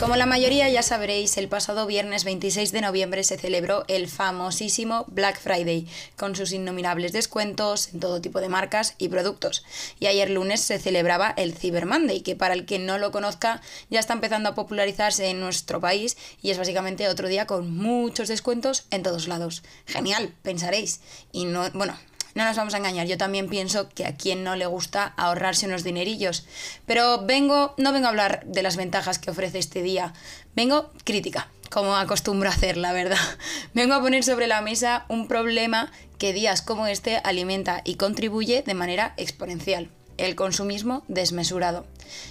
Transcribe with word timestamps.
Como 0.00 0.16
la 0.16 0.24
mayoría 0.24 0.66
ya 0.70 0.82
sabréis, 0.82 1.36
el 1.36 1.48
pasado 1.48 1.86
viernes 1.86 2.24
26 2.24 2.72
de 2.72 2.80
noviembre 2.80 3.22
se 3.22 3.36
celebró 3.36 3.84
el 3.86 4.08
famosísimo 4.08 5.04
Black 5.08 5.38
Friday, 5.38 5.86
con 6.16 6.34
sus 6.34 6.52
innumerables 6.52 7.12
descuentos 7.12 7.92
en 7.92 8.00
todo 8.00 8.22
tipo 8.22 8.40
de 8.40 8.48
marcas 8.48 8.94
y 8.96 9.10
productos. 9.10 9.62
Y 9.98 10.06
ayer 10.06 10.30
lunes 10.30 10.62
se 10.62 10.78
celebraba 10.78 11.34
el 11.36 11.54
Cyber 11.54 11.84
Monday, 11.84 12.22
que 12.22 12.34
para 12.34 12.54
el 12.54 12.64
que 12.64 12.78
no 12.78 12.96
lo 12.96 13.12
conozca 13.12 13.60
ya 13.90 14.00
está 14.00 14.14
empezando 14.14 14.48
a 14.48 14.54
popularizarse 14.54 15.28
en 15.28 15.38
nuestro 15.38 15.82
país 15.82 16.16
y 16.40 16.50
es 16.50 16.56
básicamente 16.56 17.06
otro 17.06 17.28
día 17.28 17.46
con 17.46 17.70
muchos 17.70 18.28
descuentos 18.28 18.86
en 18.90 19.02
todos 19.02 19.28
lados. 19.28 19.62
Genial, 19.84 20.34
pensaréis. 20.40 21.02
Y 21.30 21.44
no, 21.44 21.70
bueno, 21.72 21.94
no 22.34 22.44
nos 22.44 22.56
vamos 22.56 22.74
a 22.74 22.78
engañar, 22.78 23.06
yo 23.06 23.18
también 23.18 23.48
pienso 23.48 23.88
que 23.88 24.06
a 24.06 24.14
quien 24.14 24.44
no 24.44 24.56
le 24.56 24.66
gusta 24.66 25.14
ahorrarse 25.16 25.66
unos 25.66 25.84
dinerillos. 25.84 26.46
Pero 26.86 27.24
vengo, 27.24 27.74
no 27.76 27.92
vengo 27.92 28.06
a 28.06 28.10
hablar 28.10 28.44
de 28.46 28.62
las 28.62 28.76
ventajas 28.76 29.18
que 29.18 29.30
ofrece 29.30 29.58
este 29.58 29.82
día, 29.82 30.12
vengo 30.54 30.90
crítica, 31.04 31.48
como 31.70 31.96
acostumbro 31.96 32.48
a 32.48 32.52
hacer, 32.52 32.76
la 32.76 32.92
verdad. 32.92 33.16
Vengo 33.74 33.94
a 33.94 34.00
poner 34.00 34.24
sobre 34.24 34.48
la 34.48 34.60
mesa 34.60 35.04
un 35.08 35.28
problema 35.28 35.92
que 36.18 36.32
días 36.32 36.62
como 36.62 36.88
este 36.88 37.18
alimenta 37.18 37.80
y 37.84 37.94
contribuye 37.94 38.62
de 38.62 38.74
manera 38.74 39.14
exponencial 39.16 39.88
el 40.18 40.34
consumismo 40.34 41.02
desmesurado. 41.08 41.86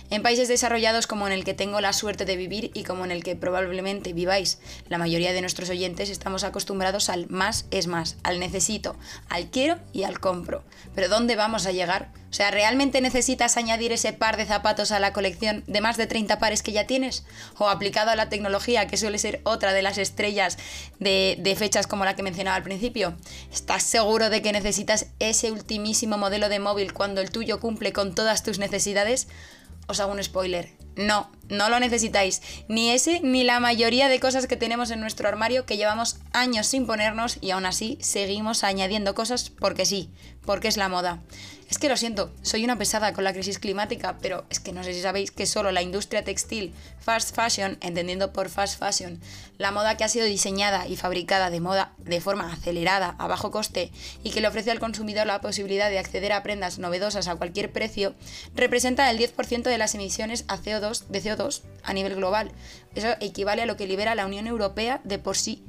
En 0.10 0.24
países 0.24 0.48
desarrollados 0.48 1.08
como 1.08 1.28
en 1.28 1.34
el 1.34 1.44
que 1.44 1.54
tengo 1.54 1.82
la 1.82 1.94
suerte 1.94 2.26
de 2.26 2.36
vivir 2.36 2.72
y 2.74 2.84
como 2.84 3.06
en 3.06 3.12
el 3.12 3.24
que 3.24 3.36
probablemente 3.36 4.14
viváis, 4.14 4.60
la 4.88 4.98
mayoría 4.98 5.34
de 5.34 5.42
nuestros 5.42 5.70
oyentes 5.70 6.10
estamos 6.10 6.44
acostumbrados 6.44 7.10
al 7.10 7.30
más 7.30 7.66
es 7.72 7.88
más, 7.88 8.18
al 8.24 8.40
necesito, 8.40 8.96
al 9.30 9.50
quiero 9.50 9.78
y 9.94 10.04
al 10.04 10.20
compro. 10.20 10.64
Pero 10.96 11.10
¿dónde 11.10 11.36
vamos 11.36 11.66
a 11.66 11.72
llegar? 11.72 12.12
O 12.30 12.34
sea, 12.34 12.52
¿realmente 12.52 13.02
necesitas 13.02 13.58
añadir 13.58 13.92
ese 13.92 14.14
par 14.14 14.38
de 14.38 14.46
zapatos 14.46 14.92
a 14.92 15.00
la 15.00 15.14
colección 15.14 15.64
de 15.66 15.82
más 15.82 15.98
de 15.98 16.06
30 16.06 16.38
pares 16.38 16.62
que 16.62 16.72
ya 16.72 16.86
tienes? 16.86 17.26
¿O 17.58 17.70
aplicado 17.70 18.12
a 18.12 18.16
la 18.16 18.30
tecnología, 18.30 18.86
que 18.86 18.98
suele 18.98 19.18
ser 19.18 19.42
otra 19.44 19.74
de 19.74 19.82
las 19.82 19.98
estrellas 19.98 20.58
de, 21.00 21.38
de, 21.40 21.56
fechas 21.56 21.88
como 21.88 22.06
la 22.06 22.16
que 22.16 22.22
mencionaba 22.22 22.56
al 22.56 22.64
principio? 22.64 23.16
¿Estás 23.52 23.82
seguro 23.82 24.30
de 24.30 24.44
que 24.44 24.52
necesitas 24.52 25.08
ese 25.18 25.52
ultimísimo 25.52 26.20
modelo 26.20 26.50
de 26.50 26.60
móvil 26.60 26.94
cuando 26.94 27.20
el 27.20 27.32
tuyo 27.32 27.60
cumple 27.60 27.94
con 27.94 28.14
todas 28.14 28.44
tus 28.44 28.60
necesidades? 28.60 29.28
Os 29.90 30.00
hago 30.00 30.14
un 30.14 30.24
spoiler. 30.24 30.70
No, 30.96 31.32
no 31.50 31.68
lo 31.70 31.80
necesitáis. 31.80 32.44
Ni 32.68 32.92
ese 32.92 33.22
ni 33.22 33.44
la 33.44 33.60
mayoría 33.60 34.08
de 34.08 34.20
cosas 34.20 34.46
que 34.46 34.56
tenemos 34.56 34.92
en 34.92 35.02
nuestro 35.02 35.28
armario 35.28 35.66
que 35.66 35.78
llevamos 35.78 36.18
años 36.32 36.68
sin 36.68 36.86
ponernos 36.86 37.40
y 37.42 37.50
aún 37.50 37.66
así 37.66 37.98
seguimos 38.00 38.64
añadiendo 38.64 39.16
cosas 39.16 39.50
porque 39.50 39.86
sí, 39.86 40.12
porque 40.46 40.68
es 40.68 40.78
la 40.78 40.90
moda. 40.90 41.24
Es 41.70 41.78
que 41.78 41.88
lo 41.88 41.98
siento, 41.98 42.32
soy 42.42 42.64
una 42.64 42.80
pesada 42.80 43.14
con 43.14 43.24
la 43.24 43.32
crisis 43.32 43.60
climática, 43.60 44.18
pero 44.20 44.44
es 44.50 44.60
que 44.60 44.72
no 44.72 44.84
sé 44.84 44.92
si 44.92 45.02
sabéis 45.02 45.30
que 45.30 45.46
solo 45.46 45.72
la 45.72 45.84
industria 45.84 46.24
textil, 46.24 46.74
fast 47.00 47.36
fashion, 47.36 47.78
entendiendo 47.82 48.34
por 48.34 48.50
fast 48.50 48.80
fashion, 48.80 49.22
la 49.60 49.70
moda 49.70 49.96
que 49.96 50.04
ha 50.04 50.10
sido 50.10 50.26
diseñada 50.26 50.88
y 50.88 50.96
fabricada 50.96 51.52
de 51.52 51.60
moda 51.60 51.94
de 52.00 52.22
forma 52.22 52.52
acelerada, 52.52 53.16
a 53.20 53.28
bajo 53.28 53.52
coste 53.52 53.92
y 54.24 54.32
que 54.32 54.42
le 54.42 54.48
ofrece 54.48 54.72
al 54.72 54.80
consumidor 54.80 55.28
la 55.28 55.42
posibilidad 55.42 55.92
de 55.92 56.00
acceder 56.00 56.34
a 56.34 56.42
prendas 56.42 56.80
novedosas 56.80 57.28
a 57.28 57.36
cualquier 57.36 57.72
precio, 57.72 58.16
representa 58.56 59.12
el 59.12 59.20
10% 59.20 59.62
de 59.62 59.78
las 59.78 59.94
emisiones 59.94 60.46
a 60.48 60.58
CO2, 60.58 61.06
de 61.08 61.22
CO2 61.22 61.62
a 61.84 61.94
nivel 61.94 62.16
global. 62.16 62.52
Eso 62.96 63.10
equivale 63.20 63.62
a 63.62 63.66
lo 63.68 63.78
que 63.78 63.86
libera 63.86 64.16
la 64.16 64.26
Unión 64.26 64.48
Europea 64.48 65.02
de 65.04 65.20
por 65.20 65.38
sí 65.38 65.64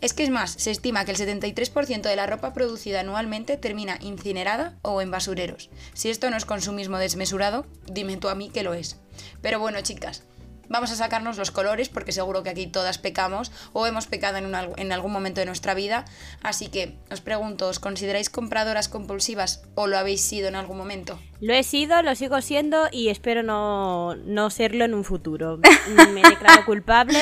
es 0.00 0.12
que 0.12 0.24
es 0.24 0.30
más, 0.30 0.52
se 0.52 0.70
estima 0.70 1.04
que 1.04 1.12
el 1.12 1.16
73% 1.16 2.02
de 2.02 2.16
la 2.16 2.26
ropa 2.26 2.52
producida 2.52 3.00
anualmente 3.00 3.56
termina 3.56 3.98
incinerada 4.00 4.78
o 4.82 5.00
en 5.00 5.10
basureros. 5.10 5.70
Si 5.94 6.10
esto 6.10 6.30
no 6.30 6.36
es 6.36 6.44
consumismo 6.44 6.98
desmesurado, 6.98 7.66
dime 7.86 8.16
tú 8.16 8.28
a 8.28 8.34
mí 8.34 8.50
que 8.50 8.62
lo 8.62 8.74
es. 8.74 9.00
Pero 9.40 9.58
bueno, 9.58 9.80
chicas, 9.80 10.24
vamos 10.68 10.90
a 10.90 10.96
sacarnos 10.96 11.38
los 11.38 11.50
colores 11.50 11.88
porque 11.88 12.12
seguro 12.12 12.42
que 12.42 12.50
aquí 12.50 12.66
todas 12.66 12.98
pecamos 12.98 13.52
o 13.72 13.86
hemos 13.86 14.06
pecado 14.06 14.38
en, 14.38 14.52
en, 14.76 14.92
algún 14.92 15.12
momento 15.12 15.40
de 15.40 15.46
nuestra 15.46 15.74
vida. 15.74 16.04
Así 16.42 16.68
que 16.68 16.98
os 17.10 17.20
pregunto, 17.20 17.68
¿os 17.68 17.78
consideráis 17.78 18.30
compradoras 18.30 18.88
compulsivas 18.88 19.64
o 19.74 19.86
lo 19.86 19.98
habéis 19.98 20.20
sido 20.20 20.48
en 20.48 20.56
algún 20.56 20.76
momento? 20.76 21.18
Lo 21.40 21.54
he 21.54 21.62
sido, 21.62 22.02
lo 22.02 22.14
sigo 22.14 22.40
siendo 22.40 22.88
y 22.90 23.08
espero 23.08 23.42
no, 23.42 24.14
no 24.16 24.50
serlo 24.50 24.84
en 24.84 24.94
un 24.94 25.04
futuro. 25.04 25.58
Me 26.12 26.22
declaro 26.22 26.64
culpable, 26.64 27.18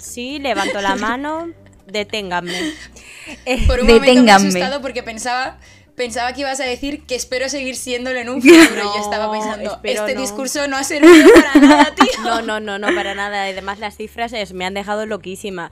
sí, 0.00 0.38
levanto 0.38 0.80
la 0.80 0.96
mano, 0.96 1.52
deténganme. 1.86 2.72
Por 3.66 3.80
un 3.80 3.86
momento 3.86 4.22
me 4.22 4.30
he 4.30 4.34
asustado 4.34 4.80
porque 4.80 5.02
pensaba, 5.02 5.58
pensaba 5.96 6.32
que 6.32 6.42
ibas 6.42 6.60
a 6.60 6.64
decir 6.64 7.02
que 7.04 7.14
espero 7.14 7.48
seguir 7.48 7.74
siéndolo 7.76 8.18
en 8.18 8.28
un 8.28 8.40
futuro. 8.40 8.82
y 8.94 8.98
yo 8.98 9.02
estaba 9.02 9.30
pensando, 9.32 9.80
este 9.82 10.14
discurso 10.14 10.68
no 10.68 10.76
ha 10.76 10.84
servido 10.84 11.28
para 11.34 11.54
nada, 11.66 11.94
tío. 11.94 12.22
No, 12.22 12.42
no, 12.42 12.60
no, 12.60 12.78
no, 12.78 12.94
para 12.94 13.14
nada. 13.14 13.44
Además, 13.44 13.78
las 13.78 13.96
cifras 13.96 14.32
me 14.52 14.64
han 14.64 14.74
dejado 14.74 15.06
loquísima. 15.06 15.70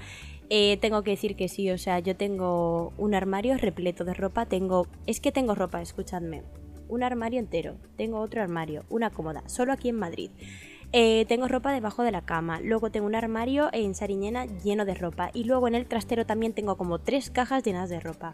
Eh, 0.50 0.78
tengo 0.80 1.02
que 1.02 1.12
decir 1.12 1.36
que 1.36 1.48
sí, 1.48 1.70
o 1.70 1.78
sea, 1.78 2.00
yo 2.00 2.16
tengo 2.16 2.92
un 2.98 3.14
armario 3.14 3.56
repleto 3.56 4.04
de 4.04 4.14
ropa. 4.14 4.46
Tengo. 4.46 4.88
Es 5.06 5.20
que 5.20 5.32
tengo 5.32 5.54
ropa, 5.54 5.80
escuchadme. 5.80 6.42
Un 6.88 7.02
armario 7.02 7.38
entero. 7.38 7.76
Tengo 7.96 8.20
otro 8.20 8.42
armario, 8.42 8.84
una 8.88 9.10
cómoda, 9.10 9.42
solo 9.46 9.72
aquí 9.72 9.88
en 9.88 9.96
Madrid. 9.96 10.30
Eh, 10.96 11.24
tengo 11.26 11.48
ropa 11.48 11.72
debajo 11.72 12.04
de 12.04 12.12
la 12.12 12.20
cama. 12.20 12.60
Luego 12.60 12.88
tengo 12.88 13.06
un 13.06 13.16
armario 13.16 13.68
en 13.72 13.96
Sariñena 13.96 14.46
lleno 14.46 14.84
de 14.84 14.94
ropa. 14.94 15.30
Y 15.34 15.42
luego 15.42 15.66
en 15.66 15.74
el 15.74 15.86
trastero 15.86 16.24
también 16.24 16.52
tengo 16.52 16.76
como 16.76 17.00
tres 17.00 17.30
cajas 17.30 17.64
llenas 17.64 17.90
de 17.90 17.98
ropa. 17.98 18.32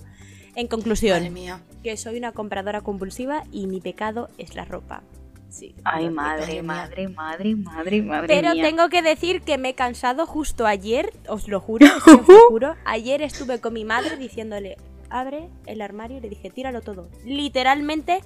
En 0.56 0.66
conclusión, 0.66 1.34
que 1.82 1.96
soy 1.96 2.18
una 2.18 2.32
compradora 2.32 2.82
compulsiva 2.82 3.44
y 3.50 3.66
mi 3.66 3.80
pecado 3.80 4.28
es 4.36 4.54
la 4.54 4.66
ropa. 4.66 5.02
Sí, 5.48 5.74
Ay, 5.84 6.10
madre, 6.10 6.62
madre, 6.62 7.08
madre, 7.08 7.56
madre, 7.56 8.02
madre. 8.02 8.26
Pero 8.28 8.52
tengo 8.52 8.90
que 8.90 9.00
decir 9.00 9.40
que 9.40 9.56
me 9.56 9.70
he 9.70 9.74
cansado 9.74 10.26
justo 10.26 10.66
ayer, 10.66 11.14
os 11.28 11.48
lo 11.48 11.60
juro, 11.60 11.86
os 11.96 12.06
lo 12.06 12.18
juro. 12.50 12.74
Ayer 12.84 13.22
estuve 13.22 13.62
con 13.62 13.72
mi 13.72 13.86
madre 13.86 14.18
diciéndole, 14.18 14.76
abre 15.08 15.48
el 15.64 15.80
armario 15.80 16.18
y 16.18 16.20
le 16.20 16.28
dije, 16.28 16.50
tíralo 16.50 16.82
todo. 16.82 17.08
Literalmente 17.24 18.20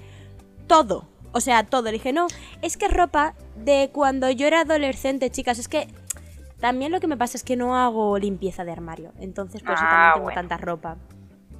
todo. 0.67 1.07
O 1.35 1.41
sea, 1.41 1.65
todo. 1.65 1.83
Le 1.83 1.91
dije, 1.91 2.13
no, 2.13 2.27
es 2.61 2.77
que 2.77 2.87
ropa 2.87 3.33
de 3.57 3.89
cuando 3.91 4.29
yo 4.31 4.47
era 4.47 4.61
adolescente, 4.61 5.29
chicas. 5.29 5.59
Es 5.59 5.67
que 5.67 5.89
también 6.61 6.93
lo 6.93 7.01
que 7.01 7.07
me 7.07 7.17
pasa 7.17 7.35
es 7.35 7.43
que 7.43 7.57
no 7.57 7.75
hago 7.75 8.17
limpieza 8.17 8.63
de 8.63 8.71
armario. 8.71 9.11
Entonces, 9.19 9.61
por 9.61 9.73
eso 9.73 9.83
ah, 9.85 10.13
también 10.13 10.13
tengo 10.13 10.33
tanta 10.33 10.55
ropa. 10.55 10.95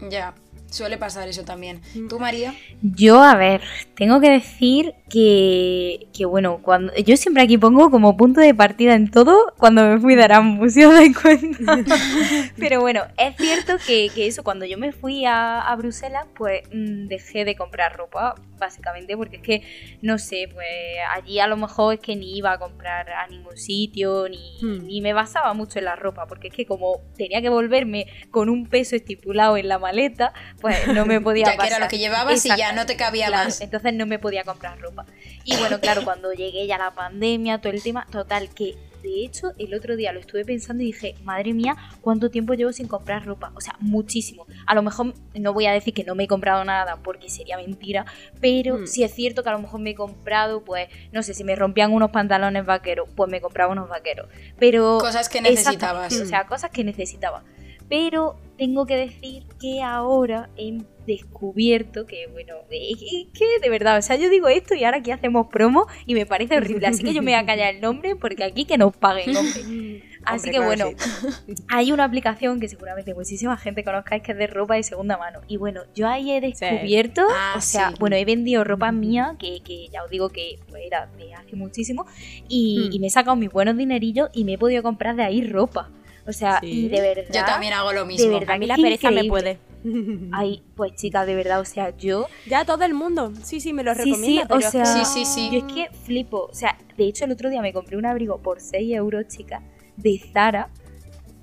Ya. 0.09 0.33
Suele 0.75 0.97
pasar 0.97 1.29
eso 1.29 1.45
también. 1.45 1.79
Mm. 1.95 2.09
¿Tú, 2.09 2.19
María? 2.19 2.53
Yo, 2.81 3.23
a 3.23 3.35
ver, 3.35 3.61
tengo 3.95 4.19
que 4.19 4.29
decir 4.29 4.93
que, 5.09 6.09
que, 6.13 6.25
bueno, 6.25 6.59
cuando 6.61 6.93
yo 6.97 7.15
siempre 7.15 7.43
aquí 7.43 7.57
pongo 7.57 7.89
como 7.89 8.17
punto 8.17 8.41
de 8.41 8.53
partida 8.53 8.93
en 8.93 9.09
todo 9.09 9.53
cuando 9.57 9.83
me 9.85 9.99
fui 10.01 10.15
de 10.15 10.23
Erasmus, 10.23 10.73
si 10.73 10.83
os 10.83 10.93
dais 10.93 11.17
cuenta. 11.17 11.77
Pero 12.57 12.81
bueno, 12.81 13.03
es 13.17 13.37
cierto 13.37 13.75
que, 13.87 14.09
que, 14.13 14.27
eso, 14.27 14.43
cuando 14.43 14.65
yo 14.65 14.77
me 14.77 14.91
fui 14.91 15.23
a, 15.23 15.61
a 15.61 15.73
Bruselas, 15.77 16.25
pues 16.35 16.63
mm, 16.73 17.07
dejé 17.07 17.45
de 17.45 17.55
comprar 17.55 17.95
ropa, 17.95 18.35
básicamente, 18.57 19.15
porque 19.15 19.37
es 19.37 19.41
que, 19.41 19.61
no 20.01 20.17
sé, 20.17 20.49
pues 20.53 20.67
allí 21.15 21.39
a 21.39 21.47
lo 21.47 21.57
mejor 21.57 21.93
es 21.95 21.99
que 21.99 22.15
ni 22.15 22.37
iba 22.37 22.51
a 22.51 22.59
comprar 22.59 23.09
a 23.11 23.27
ningún 23.27 23.57
sitio, 23.57 24.27
ni, 24.29 24.57
hmm. 24.61 24.85
ni 24.85 25.01
me 25.01 25.13
basaba 25.13 25.53
mucho 25.53 25.79
en 25.79 25.85
la 25.85 25.95
ropa, 25.95 26.25
porque 26.27 26.49
es 26.49 26.53
que 26.53 26.65
como 26.65 27.01
tenía 27.15 27.41
que 27.41 27.49
volverme 27.49 28.07
con 28.31 28.49
un 28.49 28.67
peso 28.67 28.95
estipulado 28.95 29.57
en 29.57 29.67
la 29.67 29.79
maleta, 29.79 30.33
pues 30.59 30.65
no 30.94 31.06
me 31.06 31.22
podía 31.22 31.46
ya 31.46 31.58
que 31.58 31.67
era 31.67 31.79
lo 31.79 31.88
que 31.88 31.97
llevabas 31.97 32.46
y 32.46 32.50
ya 32.56 32.73
no 32.73 32.85
te 32.85 32.96
cabía 32.96 33.29
más. 33.29 33.62
Entonces 33.62 33.94
no 33.94 34.06
me 34.06 34.20
podía 34.20 34.44
comprar 34.44 34.79
ropa. 34.79 35.06
Y 35.44 35.56
bueno, 35.58 35.79
claro, 35.79 36.03
cuando 36.03 36.32
llegué 36.34 36.67
ya 36.67 36.78
la 36.78 36.91
pandemia, 36.91 37.59
todo 37.59 37.73
el 37.73 37.84
tema, 37.84 38.08
total, 38.12 38.50
que 38.50 38.76
de 39.06 39.23
hecho, 39.23 39.53
el 39.59 39.76
otro 39.76 39.96
día 39.96 40.12
lo 40.12 40.20
estuve 40.20 40.44
pensando 40.44 40.82
y 40.82 40.88
dije, 40.88 41.14
madre 41.23 41.53
mía, 41.53 41.76
¿cuánto 42.02 42.32
tiempo 42.32 42.56
llevo 42.56 42.73
sin 42.73 42.88
comprar 42.88 43.23
ropa? 43.23 43.52
O 43.53 43.62
sea, 43.62 43.76
muchísimo. 43.79 44.47
A 44.66 44.73
lo 44.73 44.82
mejor 44.82 45.14
no 45.35 45.53
voy 45.53 45.67
a 45.67 45.73
decir 45.73 45.94
que 45.94 46.03
no 46.03 46.16
me 46.16 46.23
he 46.23 46.28
comprado 46.28 46.66
nada 46.66 46.97
porque 47.03 47.29
sería 47.29 47.56
mentira, 47.58 48.06
pero 48.41 48.79
mm. 48.79 48.88
sí 48.88 49.03
es 49.03 49.14
cierto 49.14 49.44
que 49.44 49.50
a 49.50 49.52
lo 49.52 49.59
mejor 49.59 49.79
me 49.79 49.91
he 49.91 49.96
comprado, 49.96 50.64
pues, 50.64 50.90
no 51.12 51.22
sé, 51.22 51.35
si 51.35 51.44
me 51.44 51.56
rompían 51.56 51.94
unos 51.94 52.09
pantalones 52.09 52.66
vaqueros, 52.66 53.08
pues 53.16 53.29
me 53.29 53.41
compraba 53.41 53.72
unos 53.72 53.90
vaqueros. 53.90 54.28
Pero... 54.58 54.97
Cosas 55.00 55.29
que 55.29 55.40
necesitabas. 55.40 56.20
O 56.20 56.26
sea, 56.26 56.47
cosas 56.47 56.72
que 56.72 56.84
necesitaba. 56.84 57.44
Pero 57.90 58.35
tengo 58.58 58.85
que 58.85 58.96
decir 58.96 59.43
que 59.59 59.82
ahora 59.82 60.49
he 60.58 60.78
descubierto 61.05 62.05
que, 62.05 62.28
bueno, 62.32 62.53
es 62.72 62.97
que 63.34 63.46
de 63.61 63.70
verdad, 63.70 63.97
o 63.97 64.02
sea, 64.02 64.16
yo 64.16 64.29
digo 64.29 64.47
esto 64.47 64.73
y 64.76 64.84
ahora 64.85 64.97
aquí 64.97 65.11
hacemos 65.11 65.47
promo 65.47 65.85
y 66.05 66.14
me 66.16 66.26
parece 66.26 66.58
horrible, 66.58 66.87
así 66.87 67.03
que 67.03 67.14
yo 67.14 67.22
me 67.22 67.32
voy 67.32 67.40
a 67.40 67.46
callar 67.46 67.76
el 67.76 67.82
nombre 67.82 68.16
porque 68.16 68.43
aquí 68.43 68.66
que 68.66 68.78
nos 68.78 68.96
paguen, 68.96 69.35
hombre. 69.37 70.03
Así 70.26 70.49
que 70.49 70.59
bueno, 70.59 70.85
hay 71.67 71.91
una 71.91 72.03
aplicación 72.05 72.59
que 72.59 72.67
seguramente 72.67 73.14
muchísima 73.14 73.58
gente 73.58 73.84
conozcáis 73.84 74.23
que 74.23 74.31
es 74.31 74.38
de 74.40 74.47
ropa 74.47 74.73
de 74.73 74.81
segunda 74.81 75.20
mano. 75.20 75.41
Y 75.47 75.58
bueno, 75.58 75.81
yo 75.93 76.08
ahí 76.08 76.31
he 76.31 76.41
descubierto, 76.41 77.22
Ah, 77.29 77.53
o 77.55 77.61
sea, 77.61 77.90
sí. 77.91 77.97
bueno, 77.99 78.16
he 78.16 78.26
vendido 78.26 78.64
ropa 78.64 78.91
mía, 78.91 79.35
que, 79.38 79.59
que 79.61 79.88
ya 79.90 80.03
os 80.03 80.09
digo 80.09 80.29
que 80.29 80.58
pues, 80.67 80.81
era 80.84 81.05
de 81.20 81.35
hace 81.35 81.55
muchísimo, 81.55 82.08
y, 82.49 82.88
Mm. 82.90 82.93
y 82.93 82.99
me 83.02 83.08
he 83.08 83.09
sacado 83.11 83.35
mis 83.35 83.52
buenos 83.52 83.78
dinerillos 83.78 84.29
y 84.34 84.46
me 84.46 84.53
he 84.53 84.58
podido 84.58 84.81
comprar 84.81 85.16
de 85.16 85.22
ahí 85.26 85.46
ropa. 85.46 85.91
O 86.27 86.33
sea, 86.33 86.59
Sí. 86.61 86.85
y 86.85 86.89
de 86.89 87.01
verdad. 87.01 87.23
Yo 87.33 87.45
también 87.45 87.73
hago 87.73 87.93
lo 87.93 88.05
mismo. 88.05 88.31
verdad. 88.39 88.55
A 88.55 88.57
mí 88.57 88.66
la 88.66 88.75
pereza 88.75 89.11
me 89.11 89.25
puede. 89.25 89.59
Ay, 90.33 90.63
pues 90.75 90.95
chicas, 90.95 91.27
de 91.27 91.35
verdad, 91.35 91.59
o 91.59 91.66
sea, 91.66 91.95
yo 91.95 92.27
Ya 92.47 92.66
todo 92.66 92.83
el 92.83 92.93
mundo. 92.95 93.31
Sí, 93.43 93.59
sí, 93.59 93.72
me 93.73 93.83
lo 93.83 93.93
Sí, 93.93 93.99
recomienda. 94.11 94.41
sí, 94.41 94.47
pero 94.47 94.55
o 94.55 94.59
es 94.59 94.66
que 94.66 94.72
sea, 94.72 94.85
Sí, 94.85 95.05
sí, 95.05 95.25
sí. 95.25 95.49
Yo 95.51 95.59
es 95.67 95.73
que 95.73 95.89
flipo. 96.05 96.47
O 96.51 96.53
sea, 96.55 96.77
de 96.97 97.03
hecho, 97.07 97.25
el 97.25 97.31
otro 97.31 97.49
día 97.51 97.61
me 97.61 97.72
compré 97.73 97.95
un 97.97 98.05
abrigo 98.07 98.39
por 98.41 98.59
6 98.59 98.95
euros, 98.95 99.27
chicas, 99.27 99.61
de 99.97 100.19
Zara. 100.33 100.69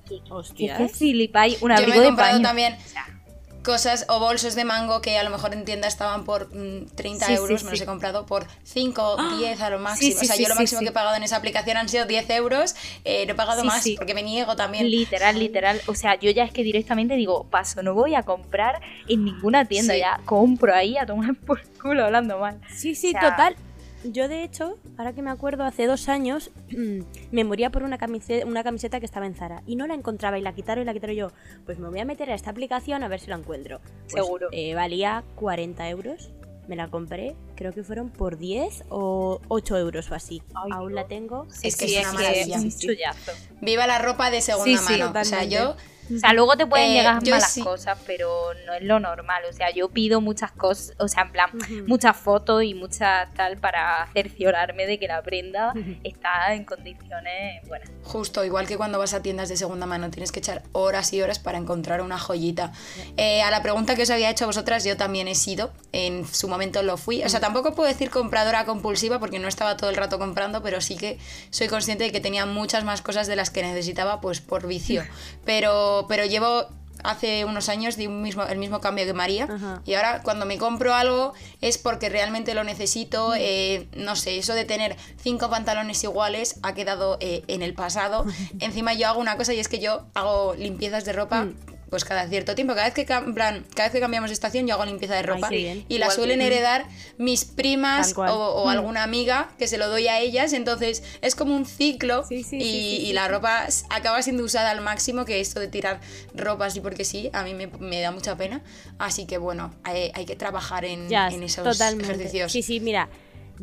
Que, 0.08 0.16
que, 0.18 0.24
que 0.24 0.32
Hostias. 0.32 0.80
es 0.80 0.92
que 0.92 0.98
flipáis. 1.12 1.54
Un 1.54 1.60
Yo 1.60 1.68
me 1.68 1.74
abrigo 1.74 1.98
he 1.98 2.00
de 2.00 2.06
comprado 2.08 2.32
paño. 2.32 2.42
también 2.42 2.74
O 2.74 2.88
sea, 2.88 3.06
cosas 3.64 4.06
o 4.08 4.18
bolsos 4.18 4.54
de 4.54 4.64
mango 4.64 5.00
que 5.00 5.18
a 5.18 5.22
lo 5.22 5.30
mejor 5.30 5.52
en 5.54 5.64
tienda 5.64 5.86
estaban 5.88 6.24
por 6.24 6.48
mm, 6.54 6.86
30 6.94 7.26
Sí, 7.26 7.32
sí, 7.32 7.38
euros, 7.38 7.64
me 7.64 7.70
los 7.70 7.78
sí. 7.78 7.84
he 7.84 7.86
comprado 7.86 8.26
por 8.26 8.46
5, 8.64 9.16
10 9.38 9.60
a 9.60 9.70
lo 9.70 9.78
máximo. 9.78 10.10
sí, 10.12 10.16
o 10.20 10.24
sea, 10.26 10.36
sí, 10.36 10.42
yo 10.42 10.48
lo 10.48 10.54
sí, 10.54 10.60
máximo 10.60 10.78
sí. 10.80 10.84
que 10.84 10.90
he 10.90 10.92
pagado 10.92 11.16
en 11.16 11.22
esa 11.22 11.36
aplicación 11.36 11.76
han 11.76 11.88
sido 11.88 12.04
10 12.06 12.28
euros. 12.30 12.74
Eh, 13.04 13.24
no 13.26 13.32
he 13.32 13.36
pagado 13.36 13.60
Sí, 13.62 13.66
más 13.66 13.82
sí. 13.82 13.94
porque 13.96 14.14
me 14.14 14.22
niego 14.22 14.56
también. 14.56 14.90
literal, 14.90 15.38
literal. 15.38 15.80
O 15.86 15.94
sea, 15.94 16.18
yo 16.18 16.30
ya 16.30 16.44
es 16.44 16.52
que 16.52 16.62
directamente 16.62 17.14
digo, 17.14 17.44
paso, 17.44 17.82
no 17.82 17.94
voy 17.94 18.14
a 18.14 18.22
comprar 18.24 18.80
en 19.08 19.24
ninguna 19.24 19.64
tienda. 19.64 19.94
Sí. 19.94 20.00
Ya 20.00 20.20
compro 20.24 20.74
ahí 20.74 20.96
a 20.96 21.06
tomar 21.06 21.34
por 21.46 21.62
culo 21.80 22.04
hablando 22.04 22.38
mal. 22.38 22.60
Sí, 22.74 22.94
sí, 22.94 23.08
O 23.08 23.10
sea- 23.12 23.30
total. 23.30 23.56
Yo, 24.04 24.26
de 24.28 24.42
hecho, 24.42 24.78
ahora 24.98 25.12
que 25.12 25.22
me 25.22 25.30
acuerdo, 25.30 25.64
hace 25.64 25.86
dos 25.86 26.08
años 26.08 26.50
me 27.30 27.44
moría 27.44 27.70
por 27.70 27.82
una 27.84 27.98
camiseta, 27.98 28.46
una 28.46 28.64
camiseta 28.64 28.98
que 29.00 29.06
estaba 29.06 29.26
en 29.26 29.34
Zara 29.34 29.62
y 29.66 29.76
no 29.76 29.86
la 29.86 29.94
encontraba 29.94 30.38
y 30.38 30.42
la 30.42 30.52
quitaron 30.54 30.82
y 30.82 30.86
la 30.86 30.92
quitaron 30.92 31.14
yo. 31.16 31.28
Pues 31.66 31.78
me 31.78 31.88
voy 31.88 32.00
a 32.00 32.04
meter 32.04 32.30
a 32.30 32.34
esta 32.34 32.50
aplicación 32.50 33.02
a 33.04 33.08
ver 33.08 33.20
si 33.20 33.28
la 33.28 33.36
encuentro. 33.36 33.80
Pues, 34.10 34.24
Seguro. 34.24 34.48
eh, 34.52 34.74
valía 34.74 35.22
40 35.36 35.88
euros. 35.88 36.30
Me 36.68 36.76
la 36.76 36.88
compré, 36.88 37.34
creo 37.56 37.72
que 37.72 37.82
fueron 37.82 38.08
por 38.10 38.38
10 38.38 38.84
o 38.88 39.40
8 39.48 39.78
euros 39.78 40.10
o 40.12 40.14
así. 40.14 40.42
Ay, 40.54 40.70
Aún 40.72 40.90
no. 40.90 40.94
la 40.94 41.06
tengo. 41.08 41.46
Es 41.62 41.76
que 41.76 41.88
Sí, 41.88 41.96
es 41.96 42.06
una 42.12 42.32
sí. 42.32 42.86
chullazo. 42.86 43.32
Viva 43.60 43.86
la 43.88 43.98
ropa 43.98 44.30
de 44.30 44.40
segunda 44.40 44.78
Sí, 44.78 44.84
sí, 44.94 45.00
mano. 45.00 45.12
O 45.20 45.24
sea, 45.24 45.42
yo 45.42 45.74
O 46.14 46.18
sea, 46.18 46.32
luego 46.32 46.56
te 46.56 46.66
pueden 46.66 46.90
Eh, 46.90 46.94
llegar 46.94 47.22
malas 47.22 47.52
sí. 47.52 47.62
cosas, 47.62 47.98
pero 48.06 48.28
no 48.66 48.74
es 48.74 48.82
lo 48.82 48.98
normal. 49.00 49.42
O 49.48 49.52
sea, 49.52 49.70
yo 49.70 49.88
pido 49.88 50.20
muchas 50.20 50.50
cosas, 50.52 50.94
o 50.98 51.08
sea, 51.08 51.22
en 51.22 51.32
plan, 51.32 51.50
Ujú. 51.54 51.84
muchas 51.86 52.16
fotos 52.16 52.62
y 52.64 52.74
muchas 52.74 53.32
tal 53.34 53.56
para 53.58 54.06
cerciorarme 54.12 54.86
de 54.86 54.98
que 54.98 55.06
la 55.08 55.22
prenda 55.22 55.72
Ujú. 55.74 55.96
está 56.04 56.54
en 56.54 56.64
condiciones 56.64 57.66
buenas. 57.68 57.88
Justo, 58.04 58.44
igual 58.44 58.66
que 58.66 58.76
cuando 58.76 58.98
vas 58.98 59.14
a 59.14 59.22
tiendas 59.22 59.48
de 59.48 59.56
segunda 59.56 59.86
mano, 59.86 60.10
tienes 60.10 60.32
que 60.32 60.40
echar 60.40 60.62
horas 60.72 61.12
y 61.12 61.22
horas 61.22 61.38
para 61.38 61.56
encontrar 61.58 62.02
una 62.02 62.18
joyita. 62.18 62.72
Eh, 63.16 63.42
a 63.42 63.50
la 63.50 63.62
pregunta 63.62 63.94
que 63.94 64.02
os 64.02 64.10
había 64.10 64.28
hecho 64.28 64.44
a 64.44 64.48
vosotras, 64.48 64.84
yo 64.84 64.96
también 64.96 65.28
he 65.28 65.34
sido, 65.34 65.72
en 65.92 66.26
su 66.26 66.48
momento 66.48 66.82
lo 66.82 66.96
fui. 66.96 67.22
O 67.22 67.28
sea, 67.28 67.40
tampoco 67.40 67.74
puedo 67.74 67.88
decir 67.88 68.10
compradora 68.10 68.64
compulsiva 68.64 69.18
porque 69.20 69.38
no 69.38 69.48
estaba 69.48 69.76
todo 69.76 69.88
el 69.88 69.96
rato 69.96 70.18
comprando, 70.18 70.62
pero 70.62 70.80
sí 70.80 70.96
que 70.96 71.18
soy 71.50 71.68
consciente 71.68 72.04
de 72.04 72.12
que 72.12 72.20
tenía 72.20 72.44
muchas 72.44 72.84
más 72.84 73.02
cosas 73.02 73.26
de 73.28 73.36
las 73.36 73.50
que 73.50 73.62
necesitaba, 73.62 74.20
pues 74.20 74.40
por 74.40 74.66
vicio. 74.66 75.04
Pero, 75.44 75.91
pero 76.08 76.24
llevo 76.26 76.66
hace 77.04 77.44
unos 77.44 77.68
años 77.68 77.96
di 77.96 78.06
un 78.06 78.22
mismo, 78.22 78.44
el 78.44 78.58
mismo 78.58 78.80
cambio 78.80 79.04
que 79.04 79.12
María 79.12 79.44
Ajá. 79.50 79.82
y 79.84 79.94
ahora 79.94 80.22
cuando 80.22 80.46
me 80.46 80.56
compro 80.58 80.94
algo 80.94 81.32
es 81.60 81.76
porque 81.78 82.08
realmente 82.08 82.54
lo 82.54 82.62
necesito. 82.64 83.34
eh, 83.36 83.88
no 83.96 84.14
sé, 84.14 84.38
eso 84.38 84.54
de 84.54 84.64
tener 84.64 84.96
cinco 85.20 85.50
pantalones 85.50 86.04
iguales 86.04 86.60
ha 86.62 86.74
quedado 86.74 87.16
eh, 87.20 87.42
en 87.48 87.62
el 87.62 87.74
pasado. 87.74 88.24
Encima 88.60 88.94
yo 88.94 89.08
hago 89.08 89.20
una 89.20 89.36
cosa 89.36 89.52
y 89.52 89.58
es 89.58 89.68
que 89.68 89.80
yo 89.80 90.06
hago 90.14 90.54
limpiezas 90.54 91.04
de 91.04 91.12
ropa. 91.12 91.44
Mm. 91.44 91.54
Pues 91.92 92.06
cada 92.06 92.26
cierto 92.26 92.54
tiempo, 92.54 92.72
cada 92.72 92.86
vez 92.86 92.94
que 92.94 93.04
plan, 93.04 93.66
cada 93.74 93.88
vez 93.88 93.92
que 93.92 94.00
cambiamos 94.00 94.30
de 94.30 94.32
estación, 94.32 94.66
yo 94.66 94.72
hago 94.72 94.86
limpieza 94.86 95.14
de 95.14 95.20
ropa 95.22 95.52
y 95.52 95.84
la 95.98 96.06
Igual 96.06 96.10
suelen 96.12 96.38
que- 96.40 96.46
heredar 96.46 96.86
mis 97.18 97.44
primas 97.44 98.14
o, 98.16 98.22
o 98.22 98.64
Mm. 98.64 98.68
alguna 98.70 99.02
amiga 99.02 99.50
que 99.58 99.68
se 99.68 99.76
lo 99.76 99.88
doy 99.90 100.08
a 100.08 100.18
ellas. 100.18 100.54
Entonces 100.54 101.02
es 101.20 101.34
como 101.34 101.54
un 101.54 101.66
ciclo 101.66 102.24
Sí, 102.26 102.44
sí, 102.44 102.56
y, 102.56 103.06
sí, 103.08 103.12
la 103.12 103.28
ropa 103.28 103.66
acaba 103.90 104.22
siendo 104.22 104.42
usada 104.42 104.70
al 104.70 104.80
máximo. 104.80 105.26
Que 105.26 105.40
esto 105.40 105.60
de 105.60 105.68
tirar 105.68 106.00
ropa 106.34 106.64
así 106.64 106.80
porque 106.80 107.04
sí, 107.04 107.28
a 107.34 107.42
mí 107.42 107.52
me, 107.52 107.66
me 107.66 108.00
da 108.00 108.10
mucha 108.10 108.38
pena. 108.38 108.62
Así 108.98 109.26
que 109.26 109.36
bueno, 109.36 109.74
hay, 109.84 110.10
hay 110.14 110.24
que 110.24 110.34
trabajar 110.34 110.86
en, 110.86 111.12
esos 111.42 111.62
totalmente. 111.62 112.10
ejercicios. 112.10 112.50
Sí, 112.52 112.62
sí, 112.62 112.80
mira. 112.80 113.10